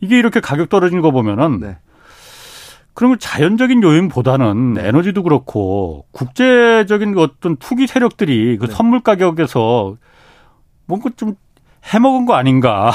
[0.00, 1.78] 이게 이렇게 가격 떨어진 거 보면은 네.
[2.94, 4.88] 그러면 자연적인 요인보다는 네.
[4.88, 8.72] 에너지도 그렇고 국제적인 어떤 투기 세력들이 그 네.
[8.72, 9.96] 선물 가격에서
[10.86, 11.34] 뭔가 좀
[11.84, 12.92] 해먹은 거 아닌가.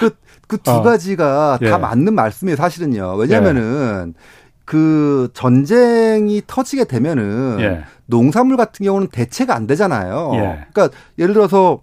[0.00, 0.16] 그
[0.46, 0.82] 그두 어.
[0.82, 1.70] 가지가 예.
[1.70, 3.14] 다 맞는 말씀이에요, 사실은요.
[3.16, 4.20] 왜냐면은 예.
[4.64, 7.84] 그 전쟁이 터지게 되면은 예.
[8.06, 10.30] 농산물 같은 경우는 대체가 안 되잖아요.
[10.34, 10.66] 예.
[10.72, 11.80] 그러니까 예를 들어서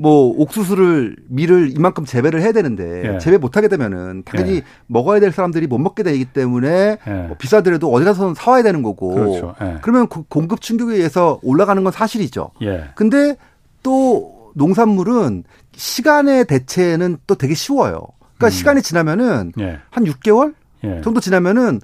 [0.00, 3.18] 뭐 옥수수를 밀을 이만큼 재배를 해야 되는데 예.
[3.18, 4.62] 재배 못 하게 되면은 당연히 예.
[4.86, 7.10] 먹어야 될 사람들이 못 먹게 되기 때문에 예.
[7.10, 9.54] 뭐 비싸더라도 어디 가서 사와야 되는 거고 그렇죠.
[9.82, 12.52] 그러면 그 공급 충격에 의해서 올라가는 건 사실이죠.
[12.94, 13.36] 근데
[13.82, 15.44] 또 농산물은
[15.78, 18.00] 시간의 대체는 또 되게 쉬워요.
[18.36, 18.50] 그러니까 음.
[18.50, 19.78] 시간이 지나면은 예.
[19.90, 20.54] 한 6개월
[20.84, 21.00] 예.
[21.02, 21.80] 정도 지나면은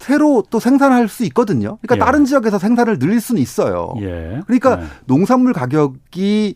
[0.00, 1.78] 새로 또 생산할 수 있거든요.
[1.80, 1.98] 그러니까 예.
[1.98, 3.94] 다른 지역에서 생산을 늘릴 수는 있어요.
[4.00, 4.40] 예.
[4.46, 4.86] 그러니까 예.
[5.06, 6.54] 농산물 가격이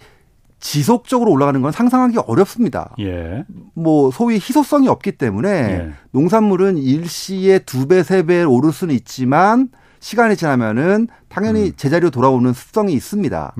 [0.58, 2.94] 지속적으로 올라가는 건 상상하기 어렵습니다.
[3.00, 3.44] 예.
[3.74, 9.68] 뭐 소위 희소성이 없기 때문에 농산물은 일시에 두 배, 세 배 오를 수는 있지만
[9.98, 11.72] 시간이 지나면은 당연히 음.
[11.76, 13.54] 제자리로 돌아오는 습성이 있습니다.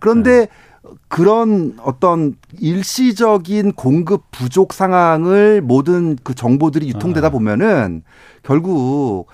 [0.00, 0.48] 그런데
[1.08, 7.30] 그런 어떤 일시적인 공급 부족 상황을 모든 그 정보들이 유통되다 아.
[7.30, 8.02] 보면은
[8.42, 9.26] 결국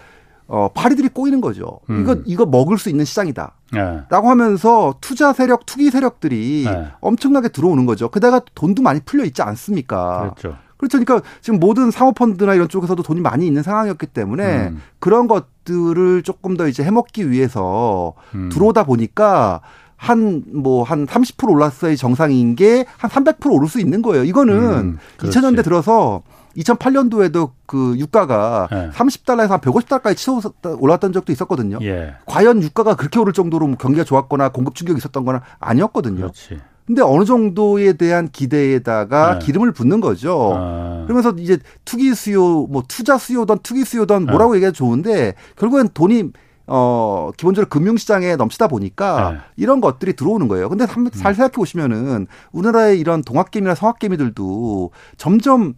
[0.46, 1.80] 어 파리들이 꼬이는 거죠.
[1.88, 2.02] 음.
[2.02, 3.54] 이거 이거 먹을 수 있는 시장이다.
[3.72, 4.00] 네.
[4.10, 6.88] 라고 하면서 투자 세력, 투기 세력들이 네.
[7.00, 8.08] 엄청나게 들어오는 거죠.
[8.10, 10.34] 그다가 돈도 많이 풀려 있지 않습니까?
[10.34, 10.58] 그렇죠.
[10.82, 10.98] 그렇죠.
[10.98, 14.82] 그러니까 지금 모든 사모펀드나 이런 쪽에서도 돈이 많이 있는 상황이었기 때문에 음.
[14.98, 18.48] 그런 것들을 조금 더 이제 해먹기 위해서 음.
[18.52, 19.60] 들어오다 보니까
[20.02, 24.24] 한, 뭐, 한 30% 올랐어야 정상인 게 한 300% 오를 수 있는 거예요.
[24.24, 26.22] 이거는 음, 2000년대 들어서
[26.56, 28.90] 2008년도에도 그 유가가 네.
[28.90, 31.78] 30달러에서 한 150달러까지 치솟 올랐던 적도 있었거든요.
[31.82, 32.14] 예.
[32.26, 36.16] 과연 유가가 그렇게 오를 정도로 뭐 경기가 좋았거나 공급 충격이 있었던 건 아니었거든요.
[36.16, 36.58] 그렇지.
[36.84, 39.46] 근데 어느 정도에 대한 기대에다가 네.
[39.46, 40.52] 기름을 붓는 거죠.
[40.56, 41.04] 아.
[41.06, 44.56] 그러면서 이제 투기 수요, 뭐 투자 수요든 투기 수요든 뭐라고 네.
[44.56, 46.30] 얘기해도 좋은데 결국엔 돈이
[46.66, 49.38] 어, 기본적으로 금융시장에 넘치다 보니까 네.
[49.56, 50.68] 이런 것들이 들어오는 거예요.
[50.68, 51.10] 근데 잘 음.
[51.10, 55.74] 생각해 보시면은 우리나라의 이런 동학개미나 성학개미들도 점점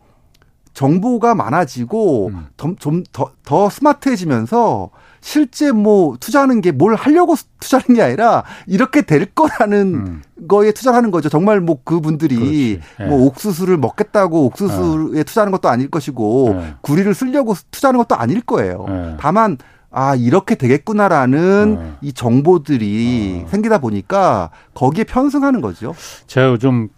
[0.75, 2.47] 정보가 많아지고 음.
[2.79, 9.95] 좀더 더 스마트해지면서 실제 뭐 투자하는 게 뭘 하려고 투자하는 게 아니라 이렇게 될 거라는
[9.95, 10.23] 음.
[10.49, 11.29] 거에 투자를 하는 거죠.
[11.29, 13.07] 정말 뭐 그분들이 네.
[13.07, 15.23] 뭐 옥수수를 먹겠다고 옥수수에 네.
[15.23, 16.75] 투자하는 것도 아닐 것이고 네.
[16.83, 18.85] 구리를 쓰려고 투자하는 것도 아닐 거예요.
[18.89, 19.17] 네.
[19.19, 19.57] 다만
[19.97, 21.97] 아 이렇게 되겠구나라는 어.
[22.01, 23.49] 이 정보들이 어.
[23.49, 25.95] 생기다 보니까 거기에 편승하는 거죠.
[26.27, 26.89] 제가 좀이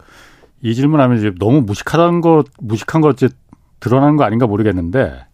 [0.75, 3.29] 질문하면 이제 너무 무식하다는 거 무식한 거 이제
[3.81, 5.27] 드러나는 거 아닌가 모르겠는데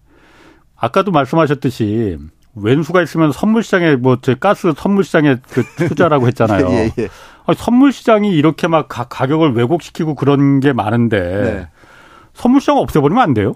[0.77, 2.19] 아까도 말씀하셨듯이
[2.57, 6.67] 왼수가 있으면 선물 시장에 뭐저 가스 선물 시장에 그 투자라고 했잖아요.
[6.75, 7.09] 예, 예.
[7.47, 11.69] 아니, 선물 시장이 이렇게 막 가, 격을 왜곡시키고 그런 게 많은데 네.
[12.35, 13.55] 선물 시장 없애버리면 안 돼요?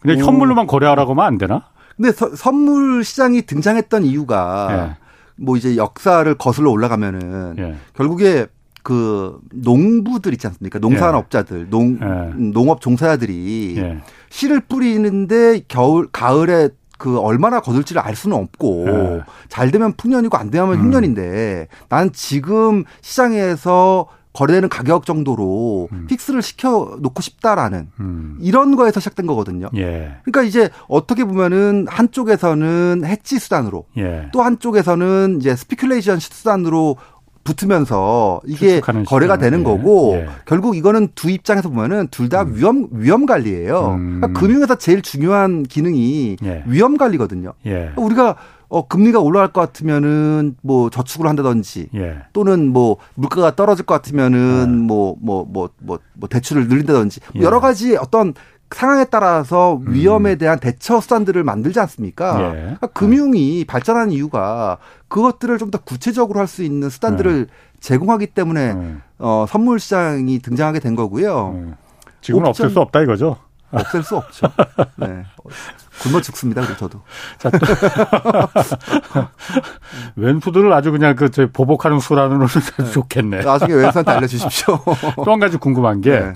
[0.00, 0.26] 그냥 오.
[0.26, 1.69] 현물로만 거래하라고 하면 안 되나?
[2.00, 4.96] 근데 서, 선물 시장이 등장했던 이유가 예.
[5.36, 7.74] 뭐 이제 역사를 거슬러 올라가면은 예.
[7.94, 8.46] 결국에
[8.82, 10.78] 그 농부들 있지 않습니까?
[10.78, 12.42] 농산업자들, 농 예.
[12.52, 13.98] 농업 종사자들이 예.
[14.30, 19.20] 씨를 뿌리는데 겨울 가을에 그 얼마나 거둘지를 알 수는 없고 네.
[19.48, 20.80] 잘 되면 풍년이고 안 되면 음.
[20.80, 26.06] 흉년인데 난 지금 시장에서 거래되는 가격 정도로 음.
[26.08, 28.38] fix를 시켜 놓고 싶다라는 음.
[28.40, 29.68] 이런 거에서 시작된 거거든요.
[29.76, 30.14] 예.
[30.22, 34.28] 그러니까 이제 어떻게 보면은 한쪽에서는 해치 수단으로 예.
[34.32, 36.96] 또 한쪽에서는 이제 speculation 수단으로
[37.42, 39.64] 붙으면서 이게 거래가 되는 예.
[39.64, 40.28] 거고 예.
[40.46, 42.54] 결국 이거는 두 입장에서 보면은 둘다 음.
[42.54, 43.94] 위험 위험 관리예요.
[43.94, 44.20] 음.
[44.20, 46.62] 그러니까 금융에서 제일 중요한 기능이 예.
[46.66, 47.52] 위험 관리거든요.
[47.66, 47.92] 예.
[47.96, 48.36] 우리가
[48.70, 52.18] 어 금리가 올라갈 것 같으면은 뭐 저축을 한다든지 예.
[52.32, 57.42] 또는 뭐 물가가 떨어질 것 같으면은 뭐 뭐 뭐뭐 뭐, 뭐, 뭐 대출을 늘린다든지 뭐
[57.44, 58.32] 여러 가지 어떤
[58.72, 59.92] 상황에 따라서 음.
[59.92, 62.40] 위험에 대한 대처 수단들을 만들지 않습니까?
[62.40, 62.52] 예.
[62.60, 67.54] 그러니까 금융이 발전하는 이유가 그것들을 좀 더 구체적으로 할 수 있는 수단들을 예.
[67.80, 68.94] 제공하기 때문에 예.
[69.18, 71.54] 어, 선물 시장이 등장하게 된 거고요.
[71.56, 71.74] 예.
[72.20, 73.36] 지금은 없을 수 없다 이거죠.
[73.72, 74.46] 없앨 수 없죠.
[74.96, 75.24] 네.
[76.02, 76.62] 굶어 죽습니다.
[76.62, 77.02] 그리고 저도.
[77.38, 77.50] 자,
[80.16, 82.90] 왼푸드를 아주 그냥 그, 저, 보복하는 수라는 네.
[82.90, 83.42] 좋겠네.
[83.42, 84.78] 나중에 왼수한테 알려주십시오.
[85.24, 86.32] 또 한 가지 궁금한 게, 네.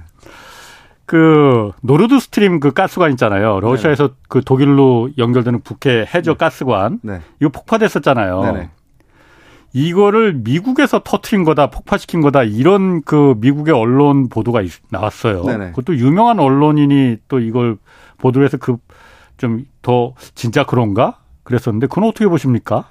[1.07, 3.61] 그 노르드 스트림 그 가스관 있잖아요.
[3.61, 4.15] 러시아에서 네.
[4.29, 6.37] 그 독일로 연결되는 북해 해저 네.
[6.39, 7.21] 가스관 네.
[7.41, 8.41] 이거 폭파됐었잖아요.
[8.43, 8.71] 네네.
[9.75, 15.45] 이거를 미국에서 터트린 거다, 폭파시킨 거다 이런 그 미국의 언론 보도가 나왔어요.
[15.45, 15.71] 네네.
[15.71, 17.77] 그것도 유명한 언론인이 또 이걸
[18.19, 18.79] 보도를 해서 그
[19.37, 22.89] 좀 더 진짜 그런가 그랬었는데 그건 어떻게 보십니까?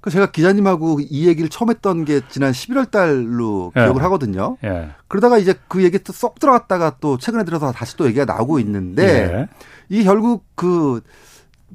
[0.00, 3.82] 그 제가 기자님하고 이 얘기를 처음 했던 게 지난 11월 달로 예.
[3.82, 4.56] 기억을 하거든요.
[4.62, 4.90] 예.
[5.08, 9.48] 그러다가 이제 그 얘기 쏙 들어갔다가 또 최근에 들어서 다시 또 얘기가 나오고 있는데 예.
[9.88, 11.00] 이 결국 그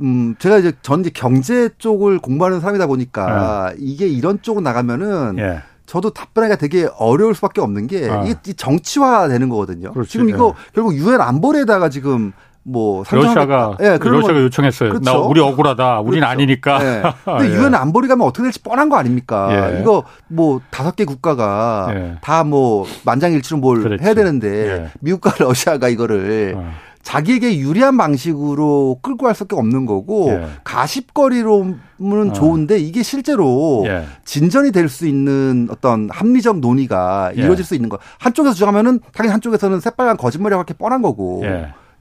[0.01, 3.75] 음, 제가 이제 전 이제 경제 쪽을 공부하는 사람이다 보니까 예.
[3.79, 5.59] 이게 이런 쪽으로 나가면은 예.
[5.85, 8.23] 저도 답변하기가 되게 어려울 수밖에 없는 게 아.
[8.23, 9.91] 이게 정치화 되는 거거든요.
[9.91, 10.11] 그렇지.
[10.11, 10.71] 지금 이거 예.
[10.73, 12.31] 결국 유엔 안보리에다가 지금
[12.63, 14.89] 뭐 러시아가 예, 러시아가 요청했어요.
[14.91, 15.03] 그렇죠.
[15.11, 16.01] 나 우리 억울하다.
[16.01, 16.27] 우린 그렇죠.
[16.27, 16.79] 아니니까.
[16.85, 17.01] 예.
[17.25, 17.55] 근데 예.
[17.55, 19.73] 유엔 안보리 가면 어떻게 될지 뻔한 거 아닙니까?
[19.75, 19.81] 예.
[19.81, 22.15] 이거 뭐 다섯 개 국가가 예.
[22.21, 24.03] 다뭐 만장일치로 뭘 그랬지.
[24.05, 24.89] 해야 되는데 예.
[25.01, 26.71] 미국과 러시아가 이거를 어.
[27.03, 30.45] 자기에게 유리한 방식으로 끌고 갈 수밖에 없는 거고 예.
[30.63, 32.33] 가십거리로는 어.
[32.33, 34.05] 좋은데 이게 실제로 예.
[34.25, 37.41] 진전이 될 수 있는 어떤 합리적 논의가 예.
[37.41, 41.43] 이루어질 수 있는 거 한쪽에서 주장하면은 당연히 한쪽에서는 새빨간 거짓말이라고 할게 뻔한 거고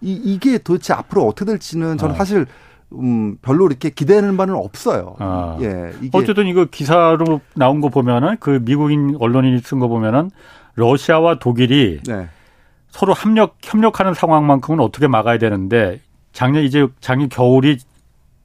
[0.01, 2.19] 이, 이게 도대체 앞으로 어떻게 될지는 저는 어.
[2.19, 2.47] 사실
[2.93, 5.15] 음, 별로 이렇게 기대하는 바는 없어요.
[5.21, 5.57] 아.
[5.61, 5.93] 예.
[6.13, 10.31] 어쨌든 이거 기사로 나온 거 보면은 그 미국인 언론인이 쓴 거 보면은
[10.75, 12.29] 러시아와 독일이 네.
[12.91, 16.01] 서로 협력, 협력하는 상황만큼은 어떻게 막아야 되는데
[16.33, 17.79] 작년 이제 작년 겨울이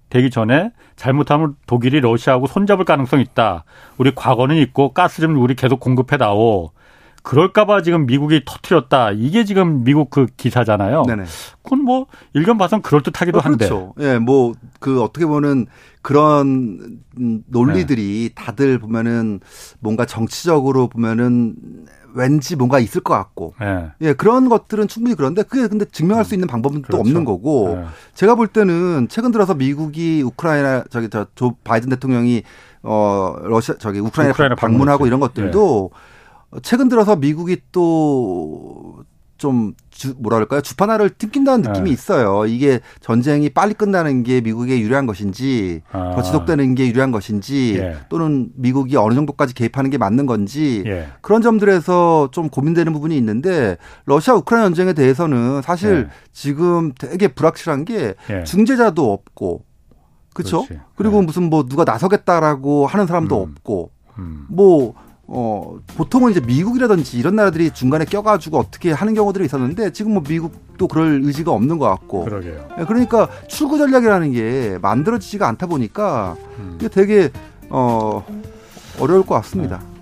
[0.09, 3.65] 되기 전에 잘못하면 독일이 러시아하고 손잡을 가능성이 있다.
[3.97, 6.71] 우리 과거는 있고 가스 좀 우리 계속 공급해 다오.
[7.23, 9.11] 그럴까봐 지금 미국이 터트렸다.
[9.13, 11.03] 이게 지금 미국 그 기사잖아요.
[11.07, 11.23] 네네.
[11.63, 13.67] 그건 뭐 일견 봐선 그럴 듯하기도 한데.
[13.67, 13.93] 그렇죠.
[13.99, 14.53] 예, 뭐
[14.85, 15.65] 그 어떻게 보면
[16.03, 16.99] 그런
[17.47, 18.35] 논리들이 네.
[18.35, 19.39] 다들 보면은
[19.79, 21.55] 뭔가 정치적으로 보면은
[22.15, 23.53] 왠지 뭔가 있을 것 같고.
[23.59, 23.91] 네.
[24.01, 26.97] 예, 그런 것들은 충분히 그런데 그게 근데 증명할 수 있는 방법은 그렇죠.
[26.97, 27.75] 또 없는 거고.
[27.79, 27.85] 네.
[28.15, 32.43] 제가 볼 때는 최근 들어서 미국이 우크라이나 저기 저 조 바이든 대통령이
[32.83, 35.91] 어 러시아 저기 우크라이나, 우크라이나 방문하고 이런 것들도
[36.53, 36.59] 네.
[36.63, 39.03] 최근 들어서 미국이 또
[39.45, 40.61] 좀 주, 뭐라 그럴까요?
[40.61, 41.69] 주판화를 튕긴다는 네.
[41.69, 41.93] 느낌이 네.
[41.93, 42.47] 있어요.
[42.47, 46.13] 이게 전쟁이 빨리 끝나는 게 미국에 유리한 것인지 아.
[46.15, 47.97] 더 지속되는 게 유리한 것인지 예.
[48.09, 51.09] 또는 미국이 어느 정도까지 개입하는 게 맞는 건지 예.
[51.21, 56.13] 그런 점들에서 좀 고민되는 부분이 있는데 러시아 우크라이나 전쟁에 대해서는 사실 예.
[56.33, 58.43] 지금 되게 불확실한 게 예.
[58.45, 59.63] 중재자도 없고
[60.33, 60.65] 그렇죠?
[60.95, 61.27] 그리고 네.
[61.27, 63.51] 무슨 뭐 누가 나서겠다라고 하는 사람도 음.
[63.51, 64.47] 없고 음.
[64.49, 64.95] 뭐
[65.27, 70.87] 어, 보통은 이제 미국이라든지 이런 나라들이 중간에 껴가지고 어떻게 하는 경우들이 있었는데 지금 뭐 미국도
[70.87, 72.25] 그럴 의지가 없는 것 같고.
[72.25, 72.67] 그러게요.
[72.79, 76.75] 예, 그러니까 출구 전략이라는 게 만들어지지가 않다 보니까 음.
[76.79, 77.31] 이게 되게
[77.69, 78.23] 어,
[78.99, 79.79] 어려울 것 같습니다.
[79.79, 79.95] 네.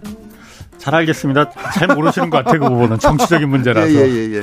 [0.77, 1.49] 잘 알겠습니다.
[1.75, 2.59] 잘 모르시는 것 같아요.
[2.59, 3.89] 그 부분은 정치적인 문제라서.
[3.89, 4.41] 예, 예, 예, 예.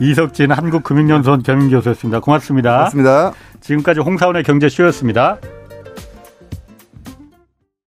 [0.00, 2.20] 이석진 한국금융연수원 겸임교수였습니다.
[2.20, 2.76] 고맙습니다.
[2.76, 3.34] 고맙습니다.
[3.60, 5.36] 지금까지 홍사원의 경제쇼였습니다.